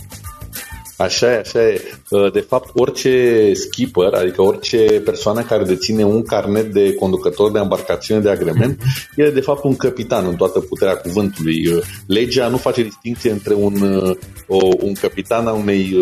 Așa 1.02 1.32
e, 1.32 1.38
așa 1.38 1.68
e. 1.68 1.82
Uh, 2.10 2.32
de 2.32 2.40
fapt, 2.40 2.70
orice 2.74 3.54
skipper, 3.54 4.14
adică 4.14 4.42
orice 4.42 5.02
persoană 5.06 5.42
care 5.42 5.64
deține 5.64 6.04
un 6.04 6.24
carnet 6.24 6.74
de 6.74 6.94
conducător 6.94 7.52
de 7.52 7.60
embarcațiune 7.60 8.22
de 8.22 8.30
agrement, 8.30 8.76
mm-hmm. 8.76 9.16
e 9.26 9.30
de 9.30 9.42
fapt 9.42 9.64
un 9.64 9.76
capitan 9.76 10.26
în 10.26 10.36
toată 10.36 10.60
puterea 10.60 10.96
cuvântului. 10.96 11.68
Uh, 11.68 11.84
legea 12.08 12.48
nu 12.48 12.58
face 12.58 12.84
distinție 12.84 13.32
între 13.32 13.54
un, 13.54 13.82
uh, 13.82 14.18
o, 14.48 14.58
un 14.80 14.94
capitan 14.94 15.48
a 15.48 15.52
unei 15.52 15.96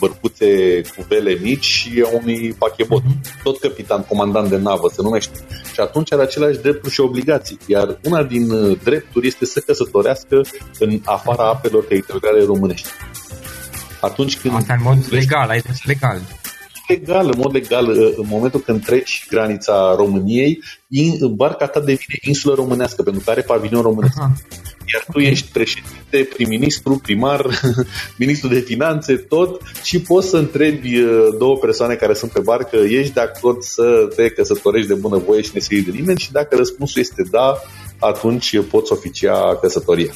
bărcuțe 0.00 0.80
cu 0.96 1.04
vele 1.08 1.38
mici 1.42 1.64
și 1.64 2.04
a 2.06 2.16
unui 2.22 2.54
pachebot. 2.58 3.02
Mm-hmm. 3.02 3.42
Tot 3.42 3.58
capitan, 3.58 4.04
comandant 4.08 4.48
de 4.48 4.56
navă 4.56 4.88
se 4.88 5.02
numește. 5.02 5.38
Și 5.72 5.80
atunci 5.80 6.12
are 6.12 6.22
aceleași 6.22 6.58
drepturi 6.58 6.92
și 6.92 7.00
obligații. 7.00 7.58
Iar 7.66 7.98
una 8.04 8.22
din 8.22 8.48
drepturi 8.84 9.26
este 9.26 9.44
să 9.44 9.62
căsătorească 9.66 10.40
în 10.78 11.00
afara 11.04 11.48
apelor 11.48 11.84
teritoriale 11.84 12.44
românești 12.44 12.88
atunci 14.00 14.38
când... 14.38 14.54
Asta 14.54 14.74
în 14.74 14.82
mod 14.82 15.06
legal, 15.10 15.48
ai 15.48 15.62
zis 15.70 15.84
legal. 15.84 16.20
Legal, 16.88 17.26
în 17.26 17.34
mod 17.36 17.52
legal, 17.52 17.88
în 18.16 18.26
momentul 18.28 18.60
când 18.60 18.84
treci 18.84 19.26
granița 19.28 19.94
României, 19.96 20.58
barca 21.34 21.66
ta 21.66 21.80
devine 21.80 22.18
insulă 22.26 22.54
românească, 22.54 23.02
pentru 23.02 23.22
că 23.24 23.30
are 23.30 23.40
pavilion 23.40 23.82
românesc. 23.82 24.18
Aha. 24.18 24.32
Iar 24.92 25.04
tu 25.12 25.18
ești 25.18 25.48
președinte, 25.52 26.28
prim-ministru, 26.34 27.00
primar, 27.02 27.46
ministru 28.24 28.48
de 28.48 28.60
finanțe, 28.60 29.16
tot 29.16 29.60
și 29.82 30.00
poți 30.00 30.28
să 30.28 30.36
întrebi 30.36 30.98
uh, 30.98 31.26
două 31.38 31.56
persoane 31.56 31.94
care 31.94 32.14
sunt 32.14 32.30
pe 32.30 32.40
barcă, 32.40 32.76
ești 32.76 33.12
de 33.12 33.20
acord 33.20 33.62
să 33.62 34.08
te 34.16 34.28
căsătorești 34.30 34.88
de 34.88 34.94
bunăvoie 34.94 35.42
și 35.42 35.50
nesii 35.54 35.82
de 35.82 35.90
nimeni 35.90 36.18
și 36.18 36.32
dacă 36.32 36.56
răspunsul 36.56 37.00
este 37.00 37.22
da, 37.30 37.54
atunci 37.98 38.60
poți 38.70 38.92
oficia 38.92 39.56
căsătoria. 39.60 40.12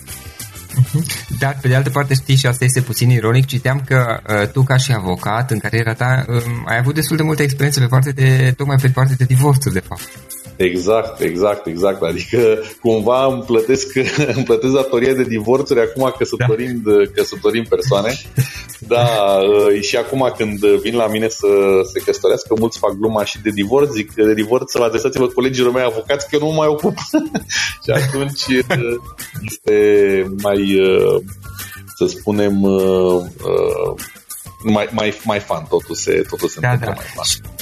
Mhm. 0.74 1.04
Dar, 1.38 1.58
pe 1.60 1.68
de 1.68 1.74
altă 1.74 1.90
parte, 1.90 2.14
știi, 2.14 2.36
și 2.36 2.46
asta 2.46 2.64
este 2.64 2.80
puțin 2.80 3.10
ironic, 3.10 3.46
citeam 3.46 3.82
că 3.86 4.20
uh, 4.28 4.48
tu, 4.48 4.62
ca 4.62 4.76
și 4.76 4.92
avocat, 4.92 5.50
în 5.50 5.58
cariera 5.58 5.94
ta, 5.94 6.24
uh, 6.28 6.42
ai 6.66 6.78
avut 6.78 6.94
destul 6.94 7.16
de 7.16 7.22
multe 7.22 7.42
experiențe 7.42 7.80
pe 7.80 7.86
parte 7.86 8.12
de, 8.12 8.54
tocmai 8.56 8.76
pe 8.76 8.88
parte 8.88 9.14
de 9.14 9.24
divorțuri, 9.24 9.74
de 9.74 9.80
fapt. 9.80 10.08
Exact, 10.56 11.20
exact, 11.20 11.66
exact. 11.66 12.02
Adică 12.02 12.62
cumva 12.80 13.26
îmi 13.26 13.42
plătesc, 13.42 13.96
îmi 14.36 14.44
plătesc 14.44 14.72
datoria 14.72 15.14
de 15.14 15.22
divorțuri 15.22 15.80
acum 15.80 16.14
căsătorind, 16.18 16.82
da. 16.82 17.10
căsătorind 17.14 17.68
persoane. 17.68 18.14
Da, 18.78 19.38
uh, 19.42 19.80
și 19.80 19.96
acum 19.96 20.32
când 20.36 20.58
vin 20.58 20.96
la 20.96 21.06
mine 21.06 21.28
să 21.28 21.46
se 21.92 22.00
căsătorească, 22.04 22.54
mulți 22.58 22.78
fac 22.78 22.92
gluma 22.92 23.24
și 23.24 23.40
de 23.42 23.50
divorț, 23.50 23.92
zic 23.92 24.14
de 24.14 24.34
divorț 24.34 24.70
să-l 24.70 24.82
adresați-vă 24.82 25.26
colegilor 25.26 25.72
mei 25.72 25.84
avocați 25.84 26.28
că 26.28 26.36
eu 26.36 26.40
nu 26.40 26.46
mă 26.46 26.54
mai 26.56 26.66
ocup. 26.66 26.94
și 27.84 27.90
atunci 27.90 28.46
uh, 28.46 29.00
este 29.44 30.34
mai, 30.42 30.80
uh, 30.80 31.22
să 31.96 32.06
spunem, 32.06 32.54
mai, 34.62 34.88
mai, 34.92 35.20
mai 35.24 35.40
fan, 35.40 35.66
totul 35.68 35.94
se, 35.94 36.24
totul 36.30 36.48
se 36.48 36.60
da, 36.60 36.70
întâmplă 36.70 36.94
da. 36.96 37.12
mai 37.14 37.14
fan. 37.14 37.52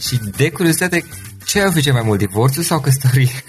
Și 0.00 0.18
de 0.36 0.50
curiozitate, 0.50 1.04
ce 1.50 1.60
ai 1.60 1.80
cel 1.80 1.92
mai 1.92 2.02
mult, 2.04 2.18
divorțul 2.18 2.62
sau 2.62 2.80
căsătorie? 2.80 3.44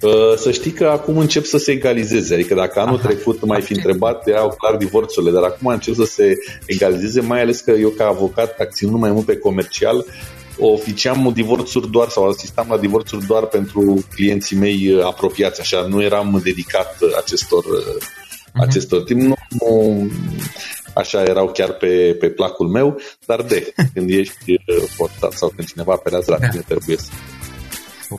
Uh, 0.00 0.36
să 0.36 0.50
știi 0.50 0.70
că 0.70 0.86
acum 0.86 1.18
încep 1.18 1.44
să 1.44 1.58
se 1.58 1.72
egalizeze. 1.72 2.34
Adică 2.34 2.54
dacă 2.54 2.80
anul 2.80 2.98
Aha. 2.98 3.06
trecut 3.06 3.44
mai 3.44 3.62
fi 3.62 3.72
întrebat, 3.72 4.28
erau 4.28 4.54
clar 4.58 4.76
divorțurile, 4.76 5.32
dar 5.32 5.42
acum 5.42 5.66
încep 5.66 5.94
să 5.94 6.04
se 6.04 6.34
egalizeze, 6.66 7.20
mai 7.20 7.40
ales 7.40 7.60
că 7.60 7.70
eu 7.70 7.88
ca 7.88 8.06
avocat, 8.06 8.58
acționând 8.58 9.00
mai 9.00 9.10
mult 9.10 9.26
pe 9.26 9.36
comercial, 9.36 10.04
oficiam 10.58 11.30
divorțuri 11.34 11.90
doar 11.90 12.08
sau 12.08 12.28
asistam 12.28 12.66
la 12.68 12.78
divorțuri 12.78 13.26
doar 13.26 13.46
pentru 13.46 14.04
clienții 14.14 14.56
mei 14.56 14.92
uh, 14.92 15.04
apropiați, 15.04 15.60
așa, 15.60 15.86
nu 15.88 16.02
eram 16.02 16.40
dedicat 16.44 16.96
acestor, 17.16 17.64
uh-huh. 17.64 18.52
acestor 18.52 19.02
timp. 19.02 19.20
Nu, 19.20 19.34
nu, 19.48 20.10
așa 20.96 21.22
erau 21.22 21.46
chiar 21.52 21.72
pe, 21.72 22.16
pe 22.20 22.28
placul 22.28 22.68
meu, 22.68 23.00
dar 23.26 23.42
de, 23.42 23.72
când 23.94 24.10
ești 24.10 24.52
uh, 24.52 24.84
forțat 24.96 25.32
sau 25.32 25.48
când 25.56 25.68
cineva 25.68 25.92
apelează 25.92 26.30
la 26.30 26.38
da. 26.38 26.48
tine, 26.48 26.62
trebuie 26.66 26.96
să 26.96 27.10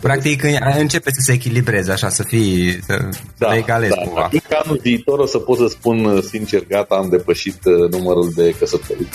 Practic 0.01 0.43
începe 0.77 1.10
să 1.13 1.22
se 1.24 1.31
echilibreze, 1.31 1.91
așa, 1.91 2.10
să 2.10 2.24
fii, 2.24 2.79
să 2.84 3.10
da, 3.38 3.55
egalezi 3.55 3.96
da. 3.96 4.01
cumva. 4.01 4.27
Cred 4.27 4.43
că 4.50 4.57
anul 4.63 4.79
viitor 4.81 5.19
o 5.19 5.25
să 5.25 5.38
pot 5.38 5.57
să 5.57 5.67
spun 5.67 6.05
uh, 6.05 6.24
sincer, 6.24 6.65
gata, 6.67 6.96
am 6.96 7.10
depășit 7.10 7.65
uh, 7.65 7.89
numărul 7.91 8.31
de 8.36 8.55
căsătorii. 8.60 9.07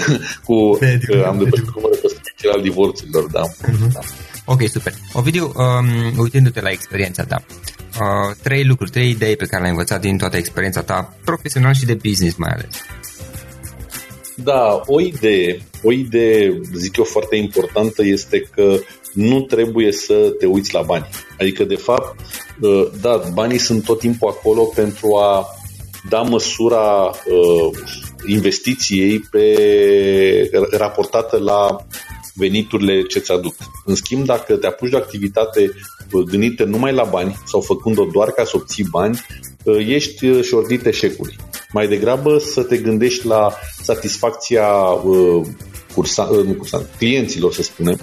Cu, 0.46 0.76
de, 0.80 0.98
am 1.26 1.38
depășit 1.38 1.64
de, 1.64 1.70
numărul 1.74 1.98
de 2.00 2.00
căsătorii 2.02 2.56
al 2.56 2.62
divorțurilor, 2.62 3.30
da. 3.30 3.42
Uh-huh. 3.42 3.92
da. 3.92 4.00
Ok, 4.44 4.68
super. 4.68 4.92
Ovidiu, 5.12 5.52
um, 5.56 6.18
uitându-te 6.18 6.60
la 6.60 6.70
experiența 6.70 7.24
ta, 7.24 7.44
uh, 8.00 8.36
trei 8.42 8.64
lucruri, 8.64 8.90
trei 8.90 9.10
idei 9.10 9.36
pe 9.36 9.46
care 9.46 9.60
le-ai 9.60 9.72
învățat 9.72 10.00
din 10.00 10.18
toată 10.18 10.36
experiența 10.36 10.82
ta, 10.82 11.14
profesional 11.24 11.74
și 11.74 11.84
de 11.84 11.94
business 11.94 12.36
mai 12.36 12.50
ales. 12.50 12.68
Da, 14.44 14.82
o 14.86 15.00
idee, 15.00 15.62
o 15.82 15.92
idee, 15.92 16.60
zic 16.74 16.96
eu, 16.96 17.04
foarte 17.04 17.36
importantă 17.36 18.04
este 18.04 18.40
că 18.40 18.78
nu 19.12 19.40
trebuie 19.40 19.92
să 19.92 20.34
te 20.38 20.46
uiți 20.46 20.74
la 20.74 20.82
bani. 20.82 21.08
Adică, 21.38 21.64
de 21.64 21.74
fapt, 21.74 22.20
uh, 22.60 22.86
da, 23.00 23.22
banii 23.32 23.58
sunt 23.58 23.84
tot 23.84 23.98
timpul 23.98 24.28
acolo 24.28 24.62
pentru 24.62 25.16
a 25.16 25.46
da 26.08 26.22
măsura 26.22 27.04
uh, 27.04 27.78
investiției 28.26 29.18
pe, 29.30 30.50
raportată 30.70 31.38
la 31.38 31.86
veniturile 32.34 33.02
ce 33.02 33.18
ți 33.18 33.32
aduc. 33.32 33.54
În 33.84 33.94
schimb, 33.94 34.24
dacă 34.24 34.56
te 34.56 34.66
apuci 34.66 34.90
de 34.90 34.96
activitate 34.96 35.70
uh, 36.12 36.22
gândită 36.22 36.64
numai 36.64 36.92
la 36.92 37.04
bani 37.04 37.36
sau 37.46 37.60
făcând-o 37.60 38.04
doar 38.04 38.30
ca 38.30 38.44
să 38.44 38.52
obții 38.54 38.86
bani, 38.90 39.20
ești 39.78 40.42
șordit 40.42 40.86
eșecului. 40.86 41.36
Mai 41.72 41.88
degrabă 41.88 42.38
să 42.38 42.62
te 42.62 42.76
gândești 42.76 43.26
la 43.26 43.52
satisfacția 43.82 44.68
uh, 45.04 45.46
cursa, 45.94 46.22
uh, 46.22 46.56
cursa, 46.56 46.86
clienților, 46.98 47.52
să 47.52 47.62
spunem, 47.62 47.98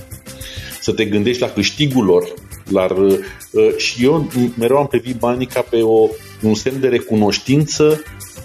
să 0.82 0.94
te 0.94 1.06
gândești 1.06 1.42
la 1.42 1.50
câștigul 1.50 2.06
lor. 2.06 2.34
La, 2.70 2.88
uh, 2.92 3.76
și 3.78 4.04
eu 4.04 4.32
mereu 4.58 4.78
am 4.78 4.88
privit 4.88 5.16
banii 5.16 5.46
ca 5.46 5.62
pe 5.62 5.82
o, 5.82 6.08
un 6.42 6.54
semn 6.54 6.80
de 6.80 6.88
recunoștință 6.88 8.04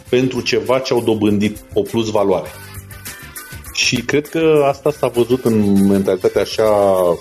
pentru 0.08 0.40
ceva 0.40 0.78
ce 0.78 0.92
au 0.92 1.02
dobândit 1.02 1.58
o 1.74 1.82
plus 1.82 2.10
valoare. 2.10 2.48
Și 3.74 3.96
cred 3.96 4.28
că 4.28 4.64
asta 4.68 4.90
s-a 4.90 5.08
văzut 5.08 5.44
în 5.44 5.86
mentalitatea 5.86 6.40
așa 6.40 6.72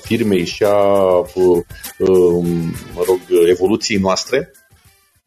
firmei 0.02 0.46
și 0.46 0.64
a, 0.64 0.84
uh, 1.18 1.64
uh, 1.98 2.46
mă 2.96 3.04
rog, 3.06 3.20
evoluției 3.50 4.00
noastre, 4.00 4.52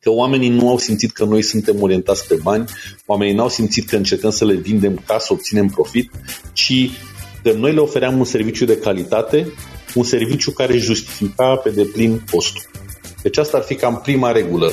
că 0.03 0.11
oamenii 0.11 0.49
nu 0.49 0.69
au 0.69 0.79
simțit 0.79 1.11
că 1.11 1.25
noi 1.25 1.43
suntem 1.43 1.83
orientați 1.83 2.27
pe 2.27 2.39
bani, 2.43 2.65
oamenii 3.07 3.35
nu 3.35 3.43
au 3.43 3.49
simțit 3.49 3.89
că 3.89 3.97
încercăm 3.97 4.31
să 4.31 4.45
le 4.45 4.55
vindem 4.55 5.03
ca 5.07 5.19
să 5.19 5.33
obținem 5.33 5.67
profit, 5.67 6.11
ci 6.53 6.91
că 7.43 7.53
noi 7.53 7.73
le 7.73 7.81
ofeream 7.81 8.19
un 8.19 8.25
serviciu 8.25 8.65
de 8.65 8.77
calitate, 8.77 9.53
un 9.95 10.03
serviciu 10.03 10.51
care 10.51 10.77
justifica 10.77 11.57
pe 11.57 11.71
deplin 11.71 12.25
costul. 12.31 12.63
Deci 13.23 13.39
asta 13.39 13.57
ar 13.57 13.63
fi 13.63 13.75
cam 13.75 14.01
prima 14.03 14.33
regulă. 14.33 14.73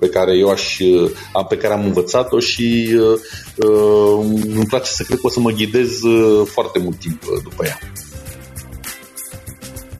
pe 0.00 0.08
care 0.08 0.36
eu 0.36 0.48
aș, 0.48 0.76
pe 1.48 1.56
care 1.56 1.74
am 1.74 1.84
învățat-o 1.84 2.38
și 2.38 2.96
îmi 4.54 4.66
place 4.68 4.90
să 4.90 5.02
cred 5.02 5.18
că 5.18 5.26
o 5.26 5.30
să 5.30 5.40
mă 5.40 5.50
ghidez 5.50 5.90
foarte 6.44 6.78
mult 6.78 6.98
timp 6.98 7.22
după 7.42 7.64
ea. 7.64 7.78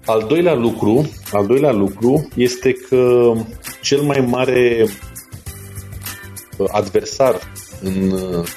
Al 0.04 0.24
doilea 0.28 0.54
lucru, 0.54 1.10
al 1.32 1.46
doilea 1.46 1.72
lucru 1.72 2.28
este 2.36 2.72
că 2.72 3.32
cel 3.82 4.00
mai 4.00 4.20
mare 4.20 4.86
adversar 6.68 7.52
în, 7.82 8.12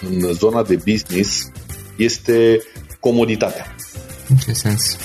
în 0.09 0.33
zona 0.33 0.63
de 0.63 0.75
business 0.75 1.51
este 1.95 2.61
comoditatea. 2.99 3.75
În 4.29 4.35
ce 4.35 4.53
sens? 4.53 4.97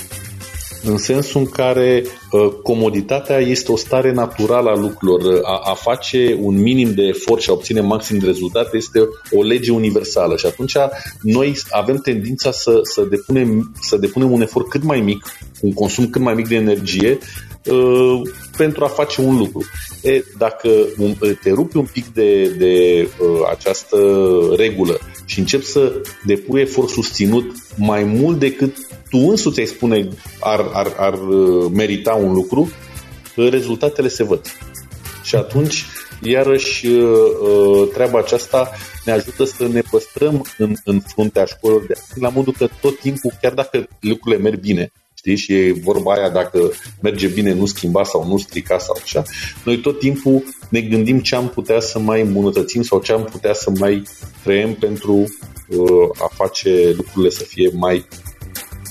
În 0.83 0.97
sensul 0.97 1.41
în 1.41 1.49
care 1.49 2.03
uh, 2.31 2.47
comoditatea 2.63 3.37
este 3.37 3.71
o 3.71 3.75
stare 3.75 4.11
naturală 4.11 4.69
a 4.69 4.75
lucrurilor. 4.75 5.39
A, 5.43 5.61
a 5.63 5.73
face 5.73 6.37
un 6.41 6.61
minim 6.61 6.93
de 6.93 7.01
efort 7.01 7.41
și 7.41 7.49
a 7.49 7.53
obține 7.53 7.81
maxim 7.81 8.17
de 8.17 8.25
rezultate 8.25 8.77
este 8.77 8.99
o 9.31 9.43
lege 9.43 9.71
universală 9.71 10.35
și 10.37 10.45
atunci 10.45 10.75
noi 11.21 11.57
avem 11.69 11.97
tendința 11.97 12.51
să, 12.51 12.79
să, 12.83 13.01
depunem, 13.09 13.75
să 13.81 13.97
depunem 13.97 14.31
un 14.31 14.41
efort 14.41 14.69
cât 14.69 14.83
mai 14.83 14.99
mic, 14.99 15.25
un 15.61 15.73
consum 15.73 16.09
cât 16.09 16.21
mai 16.21 16.33
mic 16.33 16.47
de 16.47 16.55
energie 16.55 17.17
uh, 17.65 18.21
pentru 18.57 18.83
a 18.83 18.87
face 18.87 19.21
un 19.21 19.37
lucru. 19.37 19.65
E, 20.01 20.23
dacă 20.37 20.69
te 21.43 21.49
rupi 21.49 21.77
un 21.77 21.87
pic 21.93 22.05
de, 22.13 22.47
de 22.47 23.01
uh, 23.19 23.27
această 23.51 23.97
regulă 24.57 24.99
și 25.25 25.39
începi 25.39 25.65
să 25.65 26.01
depui 26.25 26.61
efort 26.61 26.89
susținut 26.89 27.55
mai 27.75 28.03
mult 28.03 28.39
decât 28.39 28.77
tu 29.09 29.17
însuți 29.17 29.59
ai 29.59 29.65
spune 29.65 30.07
ar, 30.39 30.69
ar, 30.73 30.93
ar 30.97 31.13
uh, 31.13 31.71
merita 31.73 32.13
un 32.13 32.33
lucru, 32.33 32.71
uh, 33.35 33.49
rezultatele 33.49 34.07
se 34.07 34.23
văd. 34.23 34.41
Și 35.23 35.35
atunci, 35.35 35.85
iarăși, 36.21 36.87
uh, 36.87 37.89
treaba 37.93 38.19
aceasta 38.19 38.71
ne 39.05 39.11
ajută 39.11 39.43
să 39.43 39.67
ne 39.67 39.81
păstrăm 39.91 40.45
în, 40.57 40.73
în 40.83 40.99
fruntea 40.99 41.45
școlilor 41.45 41.85
de 41.85 41.95
la 42.15 42.29
modul 42.29 42.53
că 42.57 42.67
tot 42.81 42.99
timpul, 42.99 43.31
chiar 43.41 43.53
dacă 43.53 43.87
lucrurile 43.99 44.41
merg 44.41 44.59
bine, 44.59 44.91
știi, 45.19 45.35
și 45.35 45.53
e 45.53 45.73
vorba 45.73 46.13
aia 46.13 46.29
dacă 46.29 46.71
merge 47.01 47.27
bine, 47.27 47.53
nu 47.53 47.65
schimba 47.65 48.03
sau 48.03 48.27
nu 48.27 48.37
strica 48.37 48.77
sau 48.77 48.97
așa, 49.01 49.23
noi 49.63 49.79
tot 49.79 49.99
timpul 49.99 50.43
ne 50.69 50.81
gândim 50.81 51.19
ce 51.19 51.35
am 51.35 51.49
putea 51.49 51.79
să 51.79 51.99
mai 51.99 52.21
îmbunătățim 52.21 52.81
sau 52.81 52.99
ce 53.01 53.11
am 53.11 53.23
putea 53.23 53.53
să 53.53 53.71
mai 53.79 54.03
creăm 54.43 54.73
pentru 54.73 55.13
uh, 55.13 56.09
a 56.21 56.29
face 56.33 56.93
lucrurile 56.95 57.29
să 57.29 57.43
fie 57.43 57.69
mai 57.73 58.05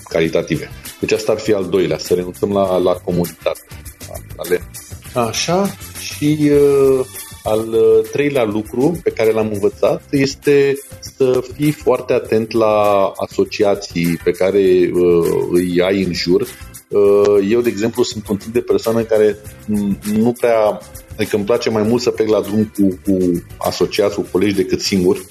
calitative. 0.09 0.71
Deci 1.01 1.13
asta 1.13 1.33
ar 1.33 1.39
fi 1.39 1.53
al 1.53 1.69
doilea, 1.69 1.99
să 1.99 2.15
renunțăm 2.15 2.53
la, 2.53 2.77
la 2.77 2.93
comunitate. 2.93 3.61
La 5.13 5.23
Așa, 5.23 5.77
și 6.01 6.51
uh, 6.51 7.07
al 7.49 7.69
uh, 7.69 8.09
treilea 8.13 8.45
lucru 8.45 9.01
pe 9.03 9.11
care 9.11 9.33
l-am 9.33 9.51
învățat 9.53 10.03
este 10.11 10.79
să 11.01 11.45
fii 11.55 11.73
foarte 11.73 12.13
atent 12.13 12.53
la 12.53 13.13
asociații 13.17 14.19
pe 14.25 14.31
care 14.31 14.91
uh, 14.93 15.49
îi 15.51 15.83
ai 15.83 16.03
în 16.03 16.13
jur. 16.13 16.41
Uh, 16.89 17.49
eu, 17.49 17.61
de 17.61 17.69
exemplu, 17.69 18.03
sunt 18.03 18.29
un 18.29 18.37
tip 18.37 18.53
de 18.53 18.61
persoană 18.61 19.03
care 19.03 19.37
nu 20.15 20.33
prea 20.33 20.81
Adică 21.19 21.37
îmi 21.37 21.45
place 21.45 21.71
mai 21.71 21.83
mult 21.83 22.03
să 22.03 22.11
plec 22.11 22.29
la 22.29 22.41
drum 22.41 22.73
cu, 22.77 22.99
cu 23.05 23.43
asociați, 23.59 24.15
cu 24.15 24.27
colegi 24.31 24.55
decât 24.55 24.81
singur. 24.81 25.27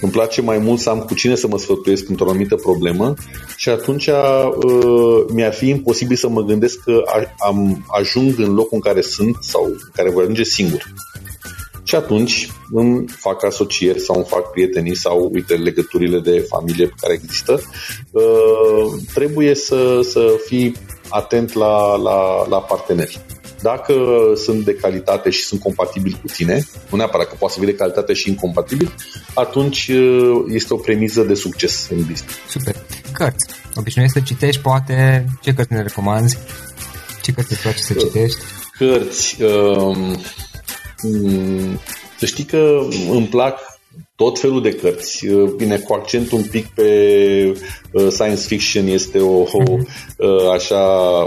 Îmi 0.00 0.12
place 0.12 0.40
mai 0.40 0.58
mult 0.58 0.80
să 0.80 0.90
am 0.90 0.98
cu 0.98 1.14
cine 1.14 1.34
să 1.34 1.46
mă 1.46 1.58
sfătuiesc 1.58 2.08
într-o 2.08 2.28
anumită 2.28 2.54
problemă 2.54 3.14
și 3.56 3.68
atunci 3.68 4.06
uh, 4.06 5.24
mi-ar 5.32 5.52
fi 5.52 5.68
imposibil 5.68 6.16
să 6.16 6.28
mă 6.28 6.42
gândesc 6.42 6.78
că 6.84 7.02
a, 7.06 7.46
am, 7.46 7.86
ajung 7.86 8.38
în 8.38 8.54
locul 8.54 8.70
în 8.70 8.80
care 8.80 9.00
sunt 9.00 9.36
sau 9.40 9.64
în 9.64 9.90
care 9.92 10.10
voi 10.10 10.22
ajunge 10.22 10.42
singur. 10.42 10.92
Și 11.84 11.94
atunci 11.94 12.50
îmi 12.70 13.04
fac 13.08 13.44
asocieri 13.44 14.00
sau 14.00 14.16
îmi 14.16 14.24
fac 14.28 14.50
prietenii 14.50 14.96
sau, 14.96 15.30
uite, 15.32 15.54
legăturile 15.54 16.18
de 16.18 16.46
familie 16.48 16.86
pe 16.86 16.94
care 17.00 17.12
există. 17.12 17.60
Uh, 18.10 18.22
trebuie 19.14 19.54
să, 19.54 20.00
să 20.02 20.34
fii 20.46 20.76
atent 21.08 21.52
la, 21.52 21.96
la, 21.96 22.48
la 22.48 22.58
parteneri. 22.60 23.20
Dacă 23.62 23.94
sunt 24.44 24.64
de 24.64 24.74
calitate 24.74 25.30
și 25.30 25.42
sunt 25.42 25.60
compatibili 25.60 26.20
cu 26.20 26.26
tine, 26.26 26.66
nu 26.90 26.96
neapărat 26.96 27.28
că 27.28 27.34
poate 27.38 27.54
să 27.54 27.60
fie 27.60 27.70
de 27.70 27.76
calitate 27.78 28.12
și 28.12 28.28
incompatibil, 28.28 28.94
atunci 29.34 29.88
uh, 29.88 30.44
este 30.48 30.74
o 30.74 30.76
premiză 30.76 31.22
de 31.22 31.34
succes 31.34 31.88
în 31.90 31.96
business. 31.96 32.34
Super. 32.48 32.76
Cărți. 33.12 33.46
Obișnuiești 33.74 34.18
să 34.18 34.24
citești, 34.24 34.60
poate, 34.60 35.24
ce 35.42 35.54
cărți 35.54 35.72
ne 35.72 35.82
recomanzi? 35.82 36.38
Ce 37.22 37.32
cărți 37.32 37.52
îți 37.52 37.60
place 37.60 37.82
să 37.82 37.94
citești? 37.94 38.38
Cărți. 38.78 39.42
Um, 39.42 40.20
să 42.18 42.26
știi 42.26 42.44
că 42.44 42.86
îmi 43.10 43.26
plac 43.26 43.72
tot 44.16 44.38
felul 44.38 44.62
de 44.62 44.74
cărți. 44.74 45.26
Uh, 45.26 45.50
bine, 45.50 45.78
cu 45.78 45.92
accent 45.92 46.30
un 46.30 46.42
pic 46.42 46.66
pe 46.66 46.88
uh, 47.92 48.08
science 48.08 48.40
fiction 48.40 48.86
este 48.86 49.18
o, 49.18 49.40
o 49.40 49.62
mhm. 49.62 49.88
uh, 50.18 50.50
așa 50.52 50.84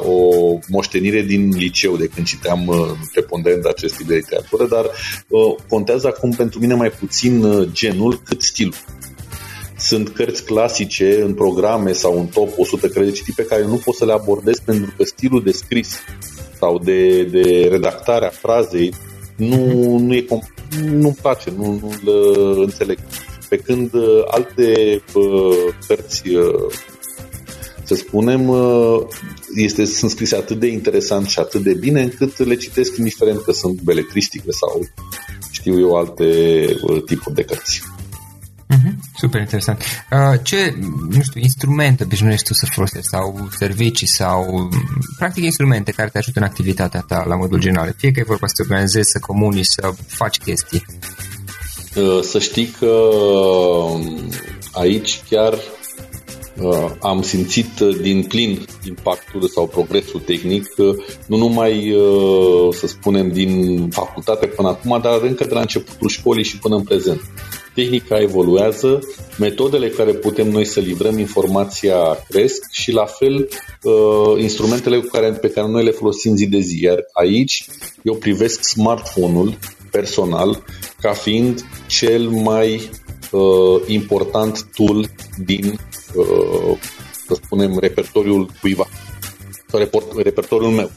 o 0.07 0.29
moștenire 0.67 1.21
din 1.21 1.49
liceu 1.57 1.97
de 1.97 2.07
când 2.07 2.27
citeam 2.27 2.71
preponderent 3.11 3.65
acest 3.65 3.95
tip 3.95 4.07
de 4.07 4.15
literatură, 4.15 4.67
dar 4.67 4.85
contează 5.69 6.07
acum 6.07 6.31
pentru 6.31 6.59
mine 6.59 6.73
mai 6.73 6.89
puțin 6.89 7.45
genul 7.71 8.21
cât 8.23 8.41
stilul. 8.41 8.73
Sunt 9.77 10.09
cărți 10.09 10.45
clasice 10.45 11.21
în 11.21 11.33
programe 11.33 11.91
sau 11.91 12.19
în 12.19 12.25
top 12.25 12.49
100 12.57 12.87
cărți 12.87 13.09
de 13.09 13.15
citit 13.15 13.35
pe 13.35 13.45
care 13.45 13.65
nu 13.65 13.81
pot 13.85 13.95
să 13.95 14.05
le 14.05 14.11
abordez 14.11 14.59
pentru 14.59 14.93
că 14.97 15.03
stilul 15.03 15.43
de 15.43 15.51
scris 15.51 15.99
sau 16.59 16.79
de, 16.79 17.23
de 17.23 17.67
redactare 17.71 18.25
a 18.25 18.29
frazei 18.29 18.93
nu, 19.35 19.97
nu 19.97 20.13
e 20.13 20.25
nu-mi 20.81 21.17
place, 21.21 21.53
nu, 21.57 21.79
nu-l 21.81 22.61
înțeleg. 22.61 22.97
Pe 23.49 23.57
când 23.57 23.93
uh, 23.93 24.23
alte 24.27 25.01
uh, 25.13 25.73
cărți, 25.87 26.29
uh, 26.29 26.73
să 27.83 27.95
spunem, 27.95 28.53
este, 29.55 29.85
sunt 29.85 30.11
scrise 30.11 30.35
atât 30.35 30.59
de 30.59 30.67
interesant 30.67 31.27
și 31.27 31.39
atât 31.39 31.63
de 31.63 31.73
bine 31.73 32.01
încât 32.01 32.37
le 32.37 32.55
citesc 32.55 32.97
indiferent 32.97 33.41
că 33.41 33.51
sunt 33.51 33.81
beletristice 33.81 34.51
sau 34.51 34.87
știu 35.51 35.79
eu 35.79 35.95
alte 35.95 36.65
tipuri 37.05 37.35
de 37.35 37.43
cărți. 37.43 37.81
Mm-hmm, 39.25 39.33
super 39.33 39.39
interesant. 39.39 39.81
Uh, 40.11 40.39
ce, 40.43 40.75
nu 41.09 41.21
știu, 41.21 41.41
instrumente 41.41 42.03
obișnuiești 42.03 42.45
tu 42.45 42.53
să 42.53 42.65
folosești 42.71 43.07
sau 43.07 43.47
servicii 43.57 44.07
sau 44.07 44.69
practic 45.17 45.43
instrumente 45.43 45.91
care 45.91 46.09
te 46.09 46.17
ajută 46.17 46.39
în 46.39 46.45
activitatea 46.45 47.03
ta 47.07 47.25
la 47.27 47.35
modul 47.35 47.59
general? 47.59 47.93
Fie 47.97 48.11
că 48.11 48.19
e 48.19 48.23
vorba 48.27 48.47
să 48.47 48.53
te 48.55 48.61
organizezi, 48.61 49.11
să 49.11 49.19
comuni, 49.19 49.63
să 49.63 49.93
faci 50.07 50.37
chestii. 50.37 50.85
Uh, 51.95 52.19
să 52.21 52.39
știi 52.39 52.75
că 52.79 52.85
um, 52.85 54.29
aici 54.71 55.21
chiar 55.29 55.53
uh, 55.53 56.91
am 57.01 57.21
simțit 57.21 57.79
din 58.01 58.23
plin 58.23 58.65
impactul 58.87 59.47
sau 59.47 59.67
progresul 59.67 60.19
tehnic, 60.19 60.67
nu 61.25 61.37
numai, 61.37 61.95
să 62.71 62.87
spunem, 62.87 63.31
din 63.31 63.85
facultate 63.89 64.45
până 64.45 64.67
acum, 64.67 64.99
dar 65.01 65.21
încă 65.21 65.43
de 65.43 65.53
la 65.53 65.59
începutul 65.59 66.09
școlii 66.09 66.43
și 66.43 66.57
până 66.57 66.75
în 66.75 66.83
prezent 66.83 67.21
tehnica 67.75 68.21
evoluează, 68.21 68.99
metodele 69.39 69.89
care 69.89 70.13
putem 70.13 70.49
noi 70.49 70.65
să 70.65 70.79
livrăm 70.79 71.17
informația 71.19 71.97
cresc 72.29 72.63
și 72.71 72.91
la 72.91 73.05
fel 73.05 73.49
uh, 73.83 74.41
instrumentele 74.41 74.97
cu 74.97 75.07
care, 75.11 75.31
pe 75.31 75.49
care 75.49 75.67
noi 75.67 75.83
le 75.83 75.91
folosim 75.91 76.35
zi 76.35 76.47
de 76.47 76.59
zi. 76.59 76.83
Iar 76.83 76.99
aici 77.13 77.65
eu 78.03 78.15
privesc 78.15 78.63
smartphone-ul 78.63 79.57
personal 79.91 80.63
ca 81.01 81.11
fiind 81.11 81.65
cel 81.87 82.27
mai 82.27 82.89
uh, 83.31 83.81
important 83.87 84.67
tool 84.75 85.09
din, 85.45 85.79
uh, 86.15 86.77
să 87.27 87.39
spunem, 87.43 87.77
repertoriul 87.79 88.49
cuiva 88.61 88.87
sau 89.67 89.79
repertoriul 90.23 90.71
meu 90.71 90.91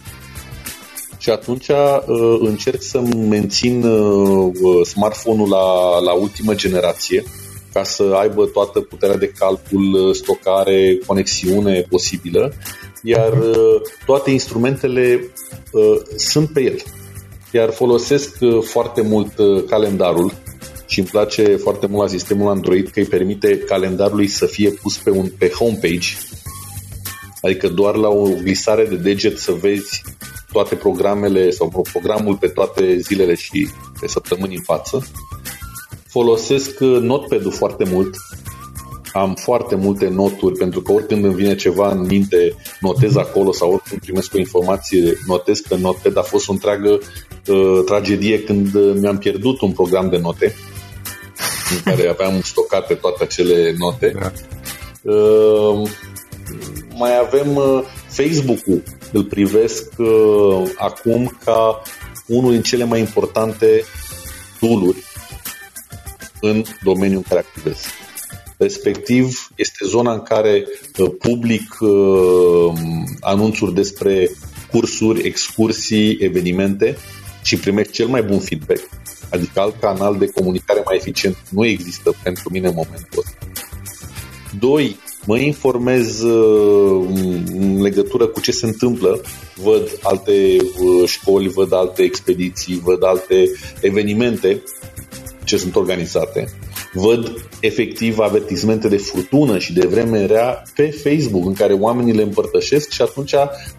și 1.18 1.30
atunci 1.30 1.68
uh, 1.68 2.38
încerc 2.40 2.82
să 2.82 3.00
mențin 3.28 3.84
uh, 3.84 4.52
uh, 4.60 4.86
smartphone-ul 4.86 5.48
la, 5.48 5.98
la 5.98 6.12
ultimă 6.12 6.54
generație 6.54 7.24
ca 7.72 7.84
să 7.84 8.02
aibă 8.02 8.46
toată 8.46 8.80
puterea 8.80 9.16
de 9.16 9.32
calcul, 9.38 10.14
stocare, 10.14 10.98
conexiune 11.06 11.86
posibilă, 11.88 12.52
iar 13.02 13.32
toate 14.06 14.30
instrumentele 14.30 15.30
sunt 16.16 16.48
pe 16.48 16.62
el. 16.62 16.76
Iar 17.52 17.70
folosesc 17.70 18.36
foarte 18.60 19.02
mult 19.02 19.32
calendarul 19.68 20.32
și 20.86 20.98
îmi 20.98 21.08
place 21.08 21.56
foarte 21.56 21.86
mult 21.86 22.02
la 22.02 22.08
sistemul 22.08 22.50
Android 22.50 22.88
că 22.88 22.98
îi 22.98 23.06
permite 23.06 23.58
calendarului 23.58 24.26
să 24.26 24.46
fie 24.46 24.70
pus 24.70 24.96
pe 24.96 25.10
un 25.10 25.30
pe 25.38 25.48
homepage, 25.48 26.08
adică 27.42 27.68
doar 27.68 27.94
la 27.94 28.08
o 28.08 28.28
glisare 28.42 28.84
de 28.84 28.96
deget 28.96 29.38
să 29.38 29.52
vezi 29.52 30.02
toate 30.52 30.74
programele 30.74 31.50
sau 31.50 31.84
programul 31.92 32.36
pe 32.36 32.48
toate 32.48 32.98
zilele 32.98 33.34
și 33.34 33.68
pe 34.00 34.08
săptămâni 34.08 34.54
în 34.56 34.62
față. 34.62 35.06
Folosesc 36.08 36.80
uh, 36.80 36.98
Notepad-ul 37.00 37.52
foarte 37.52 37.84
mult. 37.84 38.16
am 39.12 39.34
foarte 39.34 39.74
multe 39.74 40.08
noturi, 40.08 40.58
pentru 40.58 40.80
că 40.80 40.92
oricând 40.92 41.24
îmi 41.24 41.34
vine 41.34 41.54
ceva 41.54 41.90
în 41.90 42.00
minte, 42.00 42.54
notez 42.80 43.16
acolo 43.16 43.52
sau 43.52 43.72
oricând 43.72 44.00
primesc 44.00 44.34
o 44.34 44.38
informație, 44.38 45.18
notez 45.26 45.60
pe 45.60 45.76
Notepad. 45.76 46.16
A 46.16 46.22
fost 46.22 46.48
o 46.48 46.52
întreagă 46.52 46.98
uh, 47.46 47.82
tragedie 47.84 48.42
când 48.42 48.94
mi-am 48.94 49.18
pierdut 49.18 49.60
un 49.60 49.72
program 49.72 50.08
de 50.08 50.18
note 50.18 50.54
în 51.70 51.82
care 51.92 52.08
aveam 52.08 52.40
stocate 52.40 52.94
toate 52.94 53.22
acele 53.22 53.74
note. 53.78 54.14
Da. 54.20 54.32
Uh, 55.12 55.90
mai 56.94 57.18
avem 57.18 57.56
uh, 57.56 57.82
Facebook-ul, 58.08 58.82
îl 59.12 59.24
privesc 59.24 59.92
uh, 59.98 60.70
acum 60.76 61.38
ca 61.44 61.82
unul 62.26 62.52
din 62.52 62.62
cele 62.62 62.84
mai 62.84 62.98
importante 62.98 63.84
tool 64.60 64.94
în 66.40 66.64
domeniul 66.82 67.16
în 67.16 67.22
care 67.28 67.40
activez. 67.40 67.76
Respectiv, 68.56 69.50
este 69.56 69.84
zona 69.86 70.12
în 70.12 70.22
care 70.22 70.64
uh, 70.98 71.10
public 71.18 71.80
uh, 71.80 72.72
anunțuri 73.20 73.74
despre 73.74 74.30
cursuri, 74.70 75.26
excursii, 75.26 76.16
evenimente 76.20 76.96
și 77.42 77.56
primești 77.56 77.92
cel 77.92 78.06
mai 78.06 78.22
bun 78.22 78.38
feedback. 78.38 78.88
Adică 79.30 79.60
alt 79.60 79.80
canal 79.80 80.18
de 80.18 80.26
comunicare 80.26 80.82
mai 80.84 80.96
eficient 80.96 81.36
nu 81.50 81.64
există 81.64 82.14
pentru 82.22 82.48
mine 82.52 82.68
în 82.68 82.74
momentul 82.74 83.18
ăsta. 83.18 83.38
Doi, 84.58 84.96
mă 85.26 85.38
informez 85.38 86.22
uh, 86.22 87.06
în 87.14 87.44
legătură 87.88 88.26
cu 88.26 88.40
ce 88.40 88.52
se 88.52 88.66
întâmplă, 88.66 89.20
văd 89.54 89.98
alte 90.02 90.56
școli, 91.06 91.48
văd 91.48 91.72
alte 91.72 92.02
expediții, 92.02 92.80
văd 92.84 93.04
alte 93.04 93.50
evenimente 93.80 94.62
ce 95.44 95.56
sunt 95.56 95.76
organizate 95.76 96.48
văd 96.92 97.48
efectiv 97.60 98.18
avertismente 98.18 98.88
de 98.88 98.96
furtună 98.96 99.58
și 99.58 99.72
de 99.72 99.86
vreme 99.86 100.26
rea 100.26 100.62
pe 100.74 100.90
Facebook 100.90 101.44
în 101.44 101.54
care 101.54 101.72
oamenii 101.72 102.14
le 102.14 102.22
împărtășesc 102.22 102.90
și 102.90 103.02
atunci 103.02 103.34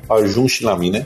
ajung 0.07 0.47
și 0.47 0.63
la 0.63 0.75
mine. 0.75 1.05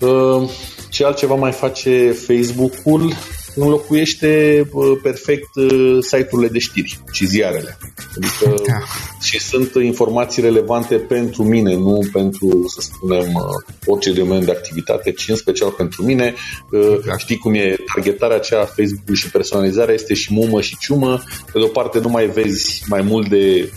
Uh, 0.00 0.50
ce 0.90 1.04
altceva 1.04 1.34
mai 1.34 1.52
face 1.52 2.12
Facebook-ul? 2.12 3.12
Înlocuiește 3.54 4.62
perfect 5.02 5.54
uh, 5.54 5.98
site-urile 6.00 6.48
de 6.48 6.58
știri 6.58 6.98
și 7.12 7.26
ziarele. 7.26 7.78
Adică 8.16 8.62
da. 8.66 8.78
și 9.22 9.40
sunt 9.40 9.74
informații 9.74 10.42
relevante 10.42 10.96
pentru 10.96 11.42
mine, 11.42 11.74
nu 11.74 11.98
pentru, 12.12 12.64
să 12.68 12.80
spunem, 12.80 13.34
uh, 13.34 13.74
orice 13.86 14.12
domeniu 14.12 14.44
de 14.44 14.50
activitate, 14.50 15.12
ci 15.12 15.28
în 15.28 15.36
special 15.36 15.70
pentru 15.70 16.04
mine. 16.04 16.34
Uh, 16.70 16.98
da. 17.06 17.16
Știi 17.16 17.38
cum 17.38 17.54
e 17.54 17.76
targetarea 17.94 18.36
aceea 18.36 18.64
Facebook 18.64 19.16
și 19.16 19.30
personalizarea 19.30 19.94
este 19.94 20.14
și 20.14 20.32
mumă 20.32 20.60
și 20.60 20.76
ciumă. 20.78 21.22
Pe 21.52 21.58
de 21.58 21.64
o 21.64 21.68
parte 21.68 21.98
nu 21.98 22.08
mai 22.08 22.26
vezi 22.26 22.84
mai 22.88 23.02
mult 23.02 23.28
de 23.28 23.72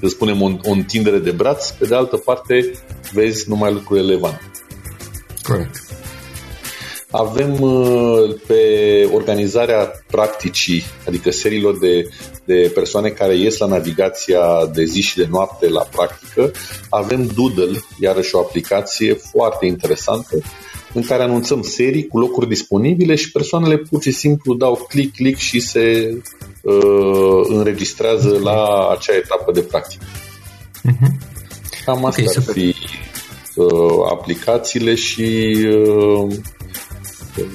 să 0.00 0.08
spunem, 0.08 0.42
o, 0.42 0.50
o 0.62 0.70
întindere 0.70 1.18
de 1.18 1.30
braț, 1.30 1.70
pe 1.70 1.86
de 1.86 1.94
altă 1.94 2.16
parte 2.16 2.70
vezi 3.12 3.48
numai 3.48 3.72
lucruri 3.72 4.00
relevante. 4.00 4.50
Corect. 5.42 5.84
Avem 7.10 7.60
uh, 7.60 8.34
pe 8.46 8.60
organizarea 9.12 9.90
practicii, 10.06 10.82
adică 11.06 11.30
seriilor 11.30 11.78
de, 11.78 12.08
de 12.44 12.70
persoane 12.74 13.08
care 13.08 13.36
ies 13.36 13.58
la 13.58 13.66
navigația 13.66 14.66
de 14.74 14.84
zi 14.84 15.00
și 15.00 15.16
de 15.16 15.26
noapte 15.30 15.68
la 15.68 15.82
practică, 15.90 16.50
avem 16.90 17.30
Doodle, 17.34 17.78
iarăși 18.00 18.34
o 18.34 18.38
aplicație 18.38 19.14
foarte 19.14 19.66
interesantă, 19.66 20.38
în 20.92 21.02
care 21.02 21.22
anunțăm 21.22 21.62
serii 21.62 22.06
cu 22.06 22.18
locuri 22.18 22.48
disponibile 22.48 23.14
și 23.14 23.32
persoanele 23.32 23.76
pur 23.76 24.02
și 24.02 24.10
simplu 24.10 24.54
dau 24.54 24.86
click, 24.88 25.16
click 25.16 25.38
și 25.38 25.60
se 25.60 26.16
uh, 26.62 27.44
înregistrează 27.48 28.38
la 28.42 28.88
acea 28.90 29.14
etapă 29.16 29.52
de 29.52 29.60
practică. 29.60 30.04
Uh-huh. 30.86 31.34
Cam 31.84 32.04
asta 32.04 32.22
okay, 32.22 32.34
ar 32.36 32.52
fi 32.52 32.74
uh, 33.54 34.10
aplicațiile 34.10 34.94
și 34.94 35.56
uh, 35.68 36.34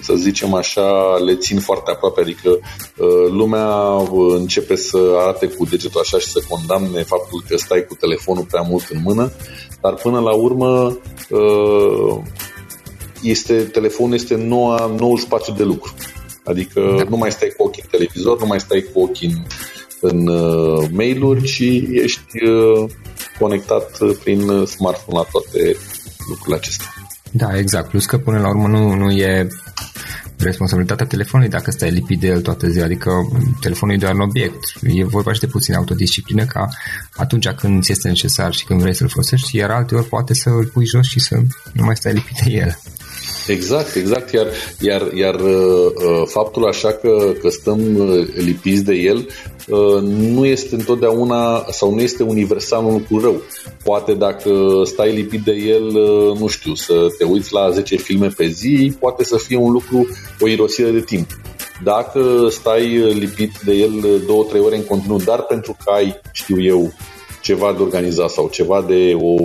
să 0.01 0.13
zicem 0.13 0.53
așa, 0.53 1.17
le 1.25 1.35
țin 1.35 1.59
foarte 1.59 1.91
aproape, 1.91 2.21
adică 2.21 2.49
uh, 2.49 3.31
lumea 3.31 3.75
uh, 4.11 4.35
începe 4.37 4.75
să 4.75 4.97
arate 5.17 5.47
cu 5.47 5.65
degetul 5.65 5.99
așa 5.99 6.19
și 6.19 6.27
să 6.27 6.43
condamne 6.49 7.03
faptul 7.03 7.43
că 7.47 7.57
stai 7.57 7.85
cu 7.87 7.95
telefonul 7.95 8.45
prea 8.49 8.61
mult 8.61 8.89
în 8.89 9.01
mână, 9.03 9.31
dar 9.81 9.93
până 9.93 10.19
la 10.19 10.33
urmă 10.33 10.97
uh, 11.29 12.17
este, 13.21 13.53
telefonul 13.53 14.13
este 14.13 14.35
noua, 14.35 14.95
noul 14.99 15.17
spațiu 15.17 15.53
de 15.53 15.63
lucru. 15.63 15.93
Adică 16.43 16.95
da. 16.97 17.03
nu 17.09 17.17
mai 17.17 17.31
stai 17.31 17.53
cu 17.57 17.63
ochii 17.63 17.83
în 17.83 17.89
televizor, 17.91 18.39
nu 18.39 18.45
mai 18.45 18.59
stai 18.59 18.85
cu 18.93 18.99
ochii 18.99 19.27
în, 19.27 19.45
în 20.09 20.27
uh, 20.27 20.87
mail-uri, 20.91 21.43
ci 21.43 21.63
ești 21.91 22.43
uh, 22.43 22.89
conectat 23.39 23.97
prin 24.23 24.65
smartphone 24.65 25.17
la 25.17 25.25
toate 25.31 25.75
lucrurile 26.27 26.55
acestea. 26.55 26.93
Da, 27.31 27.57
exact. 27.57 27.89
Plus 27.89 28.05
că 28.05 28.17
până 28.17 28.39
la 28.39 28.49
urmă 28.49 28.67
nu, 28.67 28.95
nu 28.95 29.11
e 29.11 29.47
responsabilitatea 30.43 31.05
telefonului 31.05 31.51
dacă 31.51 31.71
stai 31.71 31.91
lipit 31.91 32.19
de 32.19 32.27
el 32.27 32.41
toată 32.41 32.67
ziua, 32.67 32.85
adică 32.85 33.11
telefonul 33.59 33.95
e 33.95 33.97
doar 33.97 34.13
un 34.13 34.19
obiect. 34.19 34.73
E 34.81 35.03
vorba 35.03 35.33
și 35.33 35.39
de 35.39 35.47
puțin 35.47 35.73
autodisciplină 35.73 36.45
ca 36.45 36.69
atunci 37.15 37.47
când 37.47 37.83
ți 37.83 37.91
este 37.91 38.07
necesar 38.07 38.53
și 38.53 38.65
când 38.65 38.81
vrei 38.81 38.95
să-l 38.95 39.09
folosești, 39.09 39.57
iar 39.57 39.69
alte 39.69 39.95
ori 39.95 40.07
poate 40.07 40.33
să 40.33 40.49
îl 40.49 40.65
pui 40.65 40.85
jos 40.85 41.07
și 41.07 41.19
să 41.19 41.41
nu 41.73 41.83
mai 41.83 41.95
stai 41.95 42.13
lipit 42.13 42.37
de 42.43 42.51
el. 42.51 42.79
Exact, 43.47 43.95
exact. 43.95 44.31
Iar, 44.31 44.47
iar, 44.79 45.13
iar 45.13 45.35
uh, 45.35 45.51
uh, 45.95 46.23
faptul 46.25 46.65
așa 46.65 46.91
că, 46.91 47.33
că 47.41 47.49
stăm 47.49 47.95
uh, 47.95 48.27
lipiți 48.35 48.83
de 48.83 48.93
el 48.93 49.27
nu 50.01 50.45
este 50.45 50.75
întotdeauna 50.75 51.65
sau 51.69 51.93
nu 51.93 52.01
este 52.01 52.23
universal 52.23 52.85
un 52.85 52.93
lucru 52.93 53.19
rău. 53.19 53.41
Poate 53.83 54.13
dacă 54.13 54.81
stai 54.83 55.11
lipit 55.11 55.43
de 55.43 55.51
el, 55.51 55.91
nu 56.39 56.47
știu, 56.47 56.73
să 56.73 57.07
te 57.17 57.23
uiți 57.23 57.53
la 57.53 57.69
10 57.69 57.95
filme 57.95 58.27
pe 58.27 58.47
zi, 58.47 58.95
poate 58.99 59.23
să 59.23 59.37
fie 59.37 59.57
un 59.57 59.71
lucru, 59.71 60.07
o 60.39 60.47
irosire 60.47 60.89
de 60.89 60.99
timp. 60.99 61.27
Dacă 61.83 62.47
stai 62.49 63.13
lipit 63.13 63.51
de 63.65 63.73
el 63.73 64.21
2-3 64.59 64.65
ore 64.65 64.75
în 64.75 64.85
continuu, 64.85 65.17
dar 65.17 65.41
pentru 65.41 65.77
că 65.83 65.91
ai, 65.91 66.19
știu 66.31 66.61
eu, 66.61 66.93
ceva 67.41 67.73
de 67.77 67.81
organizat 67.81 68.29
sau 68.29 68.49
ceva 68.51 68.81
de 68.87 69.17
o 69.21 69.35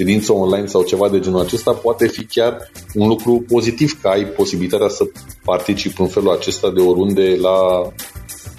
ședință 0.00 0.32
online 0.32 0.66
sau 0.66 0.82
ceva 0.82 1.08
de 1.08 1.18
genul 1.18 1.40
acesta, 1.40 1.72
poate 1.72 2.08
fi 2.08 2.24
chiar 2.24 2.70
un 2.94 3.08
lucru 3.08 3.44
pozitiv 3.48 3.98
că 4.02 4.08
ai 4.08 4.24
posibilitatea 4.24 4.88
să 4.88 5.04
participi 5.44 6.00
în 6.00 6.06
felul 6.06 6.30
acesta 6.30 6.70
de 6.70 6.80
oriunde 6.80 7.36
la 7.40 7.56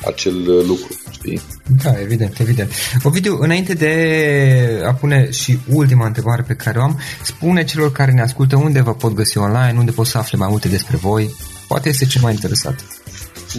acel 0.06 0.44
lucru, 0.68 0.88
știi? 1.12 1.42
Da, 1.84 2.00
evident, 2.02 2.40
evident. 2.40 2.72
Ovidiu, 3.04 3.38
înainte 3.40 3.74
de 3.74 3.94
a 4.86 4.94
pune 4.94 5.32
și 5.32 5.58
ultima 5.74 6.06
întrebare 6.06 6.44
pe 6.48 6.54
care 6.54 6.80
o 6.80 6.82
am, 6.82 7.00
spune 7.24 7.64
celor 7.64 7.92
care 7.92 8.12
ne 8.12 8.22
ascultă 8.22 8.56
unde 8.56 8.82
vă 8.82 8.94
pot 8.94 9.14
găsi 9.14 9.38
online, 9.38 9.76
unde 9.78 9.92
pot 9.92 10.06
să 10.06 10.18
afle 10.18 10.38
mai 10.38 10.48
multe 10.52 10.68
despre 10.68 10.98
voi. 10.98 11.36
Poate 11.68 11.90
este 11.90 12.06
cel 12.06 12.22
mai 12.22 12.34
interesat. 12.34 12.76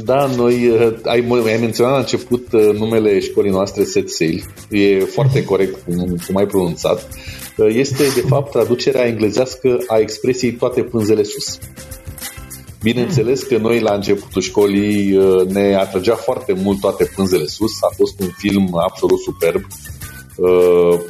Da, 0.05 0.27
noi, 0.27 0.68
uh, 0.68 0.95
ai, 1.05 1.27
ai 1.47 1.59
menționat 1.61 1.92
la 1.92 1.99
început 1.99 2.53
uh, 2.53 2.79
numele 2.79 3.21
școlii 3.21 3.51
noastre 3.51 3.85
Set 3.85 4.11
Sail. 4.11 4.45
E 4.71 4.99
foarte 4.99 5.45
corect 5.45 5.85
cum, 5.85 6.18
cum 6.27 6.37
ai 6.37 6.47
pronunțat. 6.47 7.09
Uh, 7.57 7.67
este, 7.75 8.03
de 8.15 8.21
fapt, 8.21 8.51
traducerea 8.51 9.07
englezească 9.07 9.79
a 9.87 9.99
expresiei 9.99 10.53
toate 10.53 10.83
pânzele 10.83 11.23
sus. 11.23 11.59
Bineînțeles 12.83 13.43
că 13.43 13.57
noi 13.57 13.81
la 13.81 13.95
începutul 13.95 14.43
școlii 14.43 15.19
ne 15.49 15.75
atrăgea 15.75 16.15
foarte 16.15 16.53
mult 16.53 16.81
toate 16.81 17.11
pânzele 17.15 17.47
sus. 17.47 17.83
A 17.83 17.95
fost 17.97 18.21
un 18.21 18.29
film 18.37 18.79
absolut 18.79 19.21
superb 19.21 19.67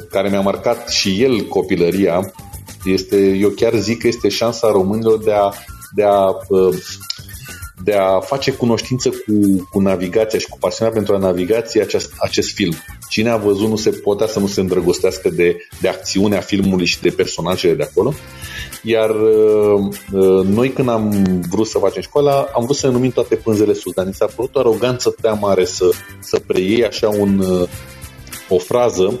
care 0.09 0.29
mi-a 0.29 0.41
marcat 0.41 0.89
și 0.89 1.23
el 1.23 1.41
copilăria. 1.41 2.33
Este, 2.85 3.17
eu 3.17 3.49
chiar 3.49 3.73
zic 3.75 3.99
că 3.99 4.07
este 4.07 4.29
șansa 4.29 4.71
românilor 4.71 5.23
de 5.23 5.31
a, 5.31 5.51
de 5.95 6.03
a 6.03 6.25
de 7.83 7.93
a 7.93 8.19
face 8.19 8.51
cunoștință 8.51 9.09
cu, 9.09 9.67
cu 9.71 9.79
navigația 9.79 10.39
și 10.39 10.47
cu 10.47 10.57
pasiunea 10.57 10.93
pentru 10.93 11.15
a 11.15 11.17
navigație 11.17 11.81
acest, 11.81 12.11
acest 12.17 12.53
film. 12.53 12.73
Cine 13.09 13.29
a 13.29 13.37
văzut 13.37 13.69
nu 13.69 13.75
se 13.75 13.89
putea 13.89 14.27
să 14.27 14.39
nu 14.39 14.47
se 14.47 14.61
îndrăgostească 14.61 15.29
de, 15.29 15.57
de 15.81 15.87
acțiunea 15.87 16.39
filmului 16.39 16.85
și 16.85 17.01
de 17.01 17.09
personajele 17.09 17.73
de 17.73 17.83
acolo. 17.83 18.13
Iar 18.83 19.09
uh, 19.09 19.87
uh, 20.11 20.45
noi 20.45 20.69
când 20.69 20.89
am 20.89 21.23
vrut 21.49 21.67
să 21.67 21.77
facem 21.77 22.01
școala, 22.01 22.49
am 22.55 22.63
vrut 22.63 22.75
să 22.75 22.87
numim 22.87 23.11
toate 23.11 23.35
pânzele 23.35 23.73
sus, 23.73 23.93
dar 23.93 24.05
ni 24.05 24.13
s-a 24.13 24.25
părut 24.35 24.55
o 24.55 24.59
aroganță 24.59 25.09
prea 25.09 25.33
mare 25.33 25.65
să, 25.65 25.89
să 26.19 26.39
preiei 26.39 26.85
așa 26.85 27.09
un, 27.09 27.39
uh, 27.39 27.69
o 28.49 28.57
frază 28.57 29.19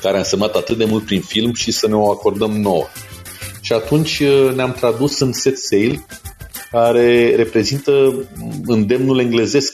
care 0.00 0.16
a 0.16 0.18
însemnat 0.18 0.54
atât 0.54 0.76
de 0.76 0.84
mult 0.84 1.04
prin 1.04 1.20
film 1.20 1.54
și 1.54 1.72
să 1.72 1.88
ne 1.88 1.94
o 1.94 2.10
acordăm 2.10 2.60
nouă. 2.60 2.84
Și 3.60 3.72
atunci 3.72 4.18
uh, 4.18 4.52
ne-am 4.54 4.72
tradus 4.72 5.20
în 5.20 5.32
set 5.32 5.58
sail 5.58 6.06
care 6.70 7.34
reprezintă 7.36 8.24
îndemnul 8.66 9.18
englezesc 9.18 9.72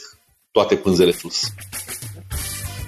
toate 0.51 0.75
pânzele 0.75 1.11
sus. 1.11 1.41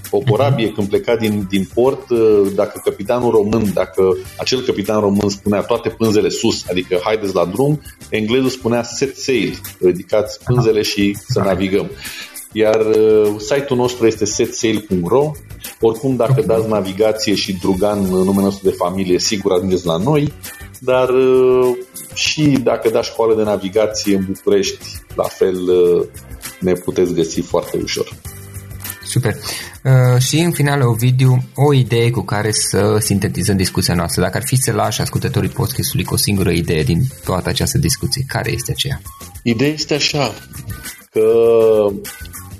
O 0.09 0.19
corabie 0.19 0.71
când 0.71 0.87
pleca 0.87 1.15
din, 1.15 1.45
din 1.49 1.69
port, 1.73 2.09
dacă 2.55 2.81
capitanul 2.83 3.31
român, 3.31 3.73
dacă 3.73 4.17
acel 4.37 4.61
capitan 4.61 4.99
român 4.99 5.29
spunea 5.29 5.61
toate 5.61 5.89
pânzele 5.89 6.29
sus, 6.29 6.65
adică 6.69 6.99
haideți 7.03 7.35
la 7.35 7.45
drum, 7.45 7.81
englezul 8.09 8.49
spunea 8.49 8.83
set 8.83 9.17
sail, 9.17 9.59
ridicați 9.79 10.43
pânzele 10.43 10.81
și 10.81 11.17
să 11.27 11.39
navigăm. 11.39 11.91
Iar 12.51 12.85
uh, 12.85 13.35
site-ul 13.37 13.79
nostru 13.79 14.05
este 14.05 14.25
setsail.ro. 14.25 15.31
Oricum, 15.79 16.15
dacă 16.15 16.41
dați 16.41 16.67
navigație 16.67 17.35
și 17.35 17.53
Drugan, 17.53 17.99
numele 17.99 18.41
nostru 18.41 18.69
de 18.69 18.75
familie, 18.77 19.19
sigur 19.19 19.51
ajungeți 19.51 19.85
la 19.85 19.97
noi. 19.97 20.33
Dar 20.85 21.09
uh, 21.09 21.77
și 22.13 22.41
dacă 22.63 22.89
dați 22.89 23.09
școală 23.09 23.35
de 23.35 23.43
navigație 23.43 24.15
în 24.15 24.25
București, 24.27 24.85
la 25.15 25.23
fel 25.23 25.55
uh, 25.55 26.05
ne 26.59 26.73
puteți 26.73 27.13
găsi 27.13 27.41
foarte 27.41 27.77
ușor. 27.83 28.07
Super. 29.03 29.33
Uh, 29.83 30.21
și 30.21 30.37
în 30.39 30.51
final, 30.51 30.81
Ovidiu, 30.81 31.37
o 31.55 31.73
idee 31.73 32.09
cu 32.09 32.21
care 32.21 32.51
să 32.51 32.97
sintetizăm 32.99 33.57
discuția 33.57 33.93
noastră. 33.93 34.21
Dacă 34.21 34.37
ar 34.37 34.43
fi 34.45 34.55
să 34.55 34.71
lași 34.71 35.01
ascultătorii 35.01 35.49
podcastului 35.49 36.05
cu 36.05 36.13
o 36.13 36.17
singură 36.17 36.51
idee 36.51 36.83
din 36.83 37.01
toată 37.23 37.49
această 37.49 37.77
discuție, 37.77 38.25
care 38.27 38.51
este 38.51 38.71
aceea? 38.71 39.01
Ideea 39.43 39.71
este 39.71 39.93
așa, 39.93 40.33
că 41.11 41.27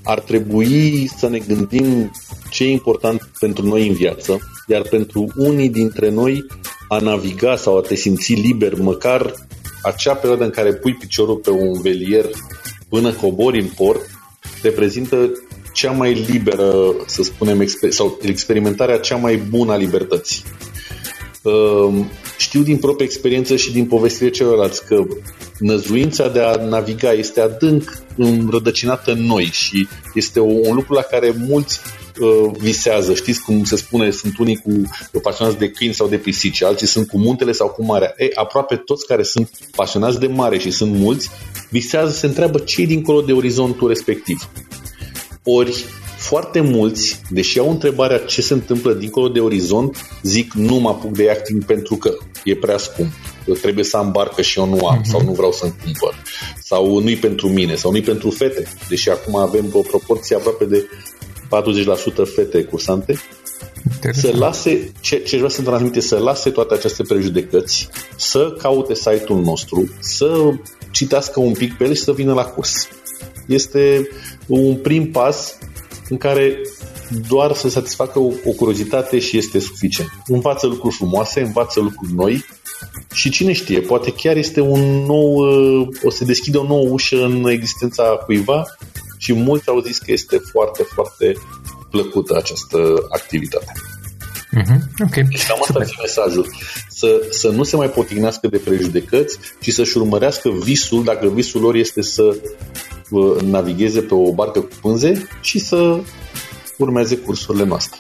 ar 0.04 0.20
trebui 0.20 1.10
să 1.18 1.30
ne 1.30 1.38
gândim 1.38 2.12
ce 2.50 2.64
e 2.64 2.72
important 2.72 3.30
pentru 3.40 3.66
noi 3.66 3.88
în 3.88 3.94
viață, 3.94 4.40
iar 4.68 4.82
pentru 4.82 5.32
unii 5.36 5.70
dintre 5.70 6.10
noi 6.10 6.46
a 6.88 6.98
naviga 7.00 7.56
sau 7.56 7.78
a 7.78 7.82
te 7.82 7.96
simți 7.96 8.34
liber, 8.34 8.76
măcar 8.80 9.34
acea 9.82 10.14
perioadă 10.14 10.44
în 10.44 10.50
care 10.50 10.74
pui 10.74 10.94
piciorul 10.94 11.36
pe 11.36 11.50
un 11.50 11.82
velier 11.82 12.26
până 12.90 13.12
cobori 13.12 13.62
în 13.62 13.68
port, 13.76 14.02
reprezintă 14.62 15.32
cea 15.74 15.92
mai 15.92 16.14
liberă, 16.14 16.96
să 17.06 17.24
spunem, 17.24 17.62
exper- 17.62 17.90
sau 17.90 18.20
experimentarea 18.22 19.00
cea 19.00 19.16
mai 19.16 19.38
bună 19.38 19.72
a 19.72 19.76
libertății. 19.78 20.44
Ehm, 21.44 22.12
știu 22.38 22.62
din 22.62 22.78
proprie 22.78 23.06
experiență 23.06 23.56
și 23.56 23.72
din 23.72 23.86
povestirea 23.86 24.32
celorlalți 24.32 24.86
că 24.86 25.04
năzuința 25.60 26.30
de 26.30 26.40
a 26.40 26.56
naviga 26.56 27.12
este 27.12 27.42
adânc 27.42 28.04
înrădăcinată 28.16 29.12
în 29.12 29.26
noi 29.26 29.44
și 29.44 29.88
este 30.14 30.40
un 30.40 30.76
lucru 30.76 30.94
la 30.94 31.02
care 31.02 31.34
mulți 31.48 31.80
uh, 32.20 32.52
visează. 32.58 33.14
Știți 33.14 33.42
cum 33.42 33.64
se 33.64 33.76
spune, 33.76 34.12
sunt 34.12 34.38
unii 34.38 34.56
cu 34.56 35.20
pasionați 35.22 35.58
de 35.58 35.70
câini 35.70 35.94
sau 35.94 36.08
de 36.08 36.18
pisici, 36.18 36.64
alții 36.64 36.88
sunt 36.88 37.08
cu 37.08 37.18
muntele 37.18 37.52
sau 37.52 37.68
cu 37.68 37.86
marea. 37.86 38.14
E, 38.18 38.28
aproape 38.34 38.76
toți 38.76 39.06
care 39.06 39.24
sunt 39.24 39.50
pasionați 39.76 40.20
de 40.20 40.28
mare 40.28 40.58
și 40.58 40.72
sunt 40.72 40.96
mulți, 40.96 41.30
visează, 41.70 42.12
se 42.12 42.26
întreabă 42.26 42.60
ce 42.60 42.82
e 42.82 42.86
dincolo 42.86 43.22
de 43.22 43.34
orizontul 43.34 43.88
respectiv. 43.88 44.50
Ori 45.44 45.86
foarte 46.18 46.60
mulți, 46.60 47.22
deși 47.30 47.60
au 47.60 47.70
întrebarea 47.70 48.18
ce 48.18 48.42
se 48.42 48.54
întâmplă 48.54 48.94
dincolo 48.94 49.28
de 49.28 49.40
orizont, 49.40 49.98
zic 50.24 50.54
nu 50.54 50.76
mă 50.76 50.90
apuc 50.90 51.12
de 51.12 51.24
yachting 51.24 51.66
pentru 51.66 51.96
că 51.96 52.18
e 52.44 52.56
prea 52.56 52.78
scump. 52.78 53.12
Eu 53.48 53.54
trebuie 53.54 53.84
să 53.84 53.98
am 53.98 54.12
barcă 54.12 54.42
și 54.42 54.60
eu 54.60 54.68
nu 54.70 54.88
am, 54.88 55.02
uh-huh. 55.02 55.10
sau 55.10 55.22
nu 55.22 55.32
vreau 55.32 55.52
să-mi 55.52 55.76
cumpăr. 55.84 56.16
Sau 56.64 57.00
nu-i 57.00 57.16
pentru 57.16 57.50
mine, 57.50 57.76
sau 57.76 57.92
nu-i 57.92 58.02
pentru 58.02 58.30
fete. 58.30 58.68
Deși 58.90 59.10
acum 59.10 59.36
avem 59.36 59.70
o 59.72 59.80
proporție 59.80 60.36
aproape 60.36 60.66
de 60.66 60.90
40% 61.46 62.26
fete 62.36 62.64
cursante. 62.64 63.20
Să 64.12 64.32
lase, 64.38 64.92
ce, 65.00 65.18
ce 65.18 65.36
vreau 65.36 65.50
să 65.50 65.62
transmite, 65.62 66.00
să 66.00 66.18
lase 66.18 66.50
toate 66.50 66.74
aceste 66.74 67.04
prejudecăți, 67.04 67.90
să 68.16 68.56
caute 68.58 68.94
site-ul 68.94 69.42
nostru, 69.42 69.90
să 70.00 70.50
citească 70.92 71.40
un 71.40 71.54
pic 71.54 71.78
pe 71.78 71.84
el 71.84 71.94
și 71.94 72.02
să 72.02 72.14
vină 72.14 72.34
la 72.34 72.44
curs. 72.44 72.88
Este 73.48 74.10
un 74.48 74.76
prim 74.76 75.12
pas 75.12 75.58
în 76.10 76.18
care 76.18 76.62
doar 77.28 77.54
să 77.54 77.70
satisfacă 77.70 78.20
o, 78.20 78.32
o 78.46 78.52
curiozitate 78.52 79.20
și 79.20 79.38
este 79.38 79.60
suficient. 79.60 80.10
Învață 80.28 80.68
lucruri 80.68 80.96
frumoase, 80.96 81.42
învață 81.42 81.80
lucruri 81.80 82.14
noi 82.14 82.46
și 83.14 83.30
cine 83.30 83.52
știe, 83.52 83.80
poate 83.80 84.12
chiar 84.12 84.36
este 84.36 84.62
un 84.62 85.06
nou, 85.06 85.34
uh, 85.34 85.88
o 86.04 86.10
să 86.10 86.26
deschide 86.26 86.58
o 86.58 86.68
nouă 86.68 86.90
ușă 86.90 87.24
în 87.24 87.48
existența 87.50 88.04
cuiva 88.04 88.66
și 89.26 89.34
mulți 89.34 89.70
au 89.70 89.80
zis 89.80 89.98
că 89.98 90.12
este 90.12 90.38
foarte, 90.38 90.84
foarte 90.84 91.34
plăcută 91.90 92.36
această 92.38 92.78
activitate. 93.10 93.72
Mm-hmm. 94.58 95.06
Okay. 95.06 95.26
Și 95.30 95.48
cam 95.48 95.58
asta 95.62 95.80
e 95.82 96.02
mesajul. 96.02 96.48
Să, 96.90 97.28
să 97.30 97.50
nu 97.50 97.64
se 97.64 97.76
mai 97.76 97.90
potignească 97.90 98.48
de 98.48 98.58
prejudecăți, 98.58 99.38
ci 99.62 99.70
să-și 99.72 99.98
urmărească 99.98 100.50
visul, 100.50 101.04
dacă 101.04 101.28
visul 101.28 101.62
lor 101.62 101.76
este 101.76 102.02
să 102.02 102.38
navigheze 103.42 104.02
pe 104.02 104.14
o 104.14 104.34
barcă 104.34 104.60
cu 104.60 104.76
pânze 104.82 105.28
și 105.42 105.60
să 105.60 106.00
urmeze 106.78 107.18
cursurile 107.18 107.66
noastre. 107.66 108.00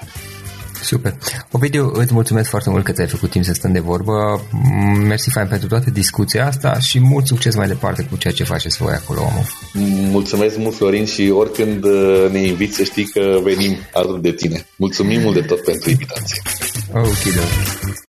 Super. 0.82 1.18
Ovidiu, 1.52 1.92
îți 1.94 2.14
mulțumesc 2.14 2.50
foarte 2.50 2.70
mult 2.70 2.84
că 2.84 2.92
ți-ai 2.92 3.08
făcut 3.08 3.30
timp 3.30 3.46
să 3.46 3.54
stăm 3.54 3.72
de 3.72 3.80
vorbă. 3.80 4.42
Mersi 5.08 5.30
fain 5.30 5.48
pentru 5.48 5.68
toată 5.68 5.90
discuția 5.90 6.46
asta 6.48 6.80
și 6.80 7.00
mult 7.00 7.26
succes 7.28 7.56
mai 7.56 7.68
departe 7.68 8.08
cu 8.10 8.18
ceea 8.18 8.34
ce 8.34 8.44
faceți 8.44 8.78
voi 8.78 8.94
acolo, 8.94 9.22
omul. 9.22 9.46
Mulțumesc 10.10 10.58
mult, 10.58 10.76
Florin, 10.76 11.06
și 11.06 11.30
oricând 11.30 11.84
uh, 11.84 12.28
ne 12.32 12.40
inviți 12.40 12.76
să 12.76 12.84
știi 12.84 13.06
că 13.06 13.40
venim 13.44 13.78
alături 13.94 14.22
de 14.22 14.32
tine. 14.32 14.66
Mulțumim 14.76 15.22
mult 15.22 15.34
de 15.34 15.42
tot 15.42 15.64
pentru 15.64 15.90
invitație. 15.90 16.42
Ok, 16.94 17.24
da. 17.36 17.42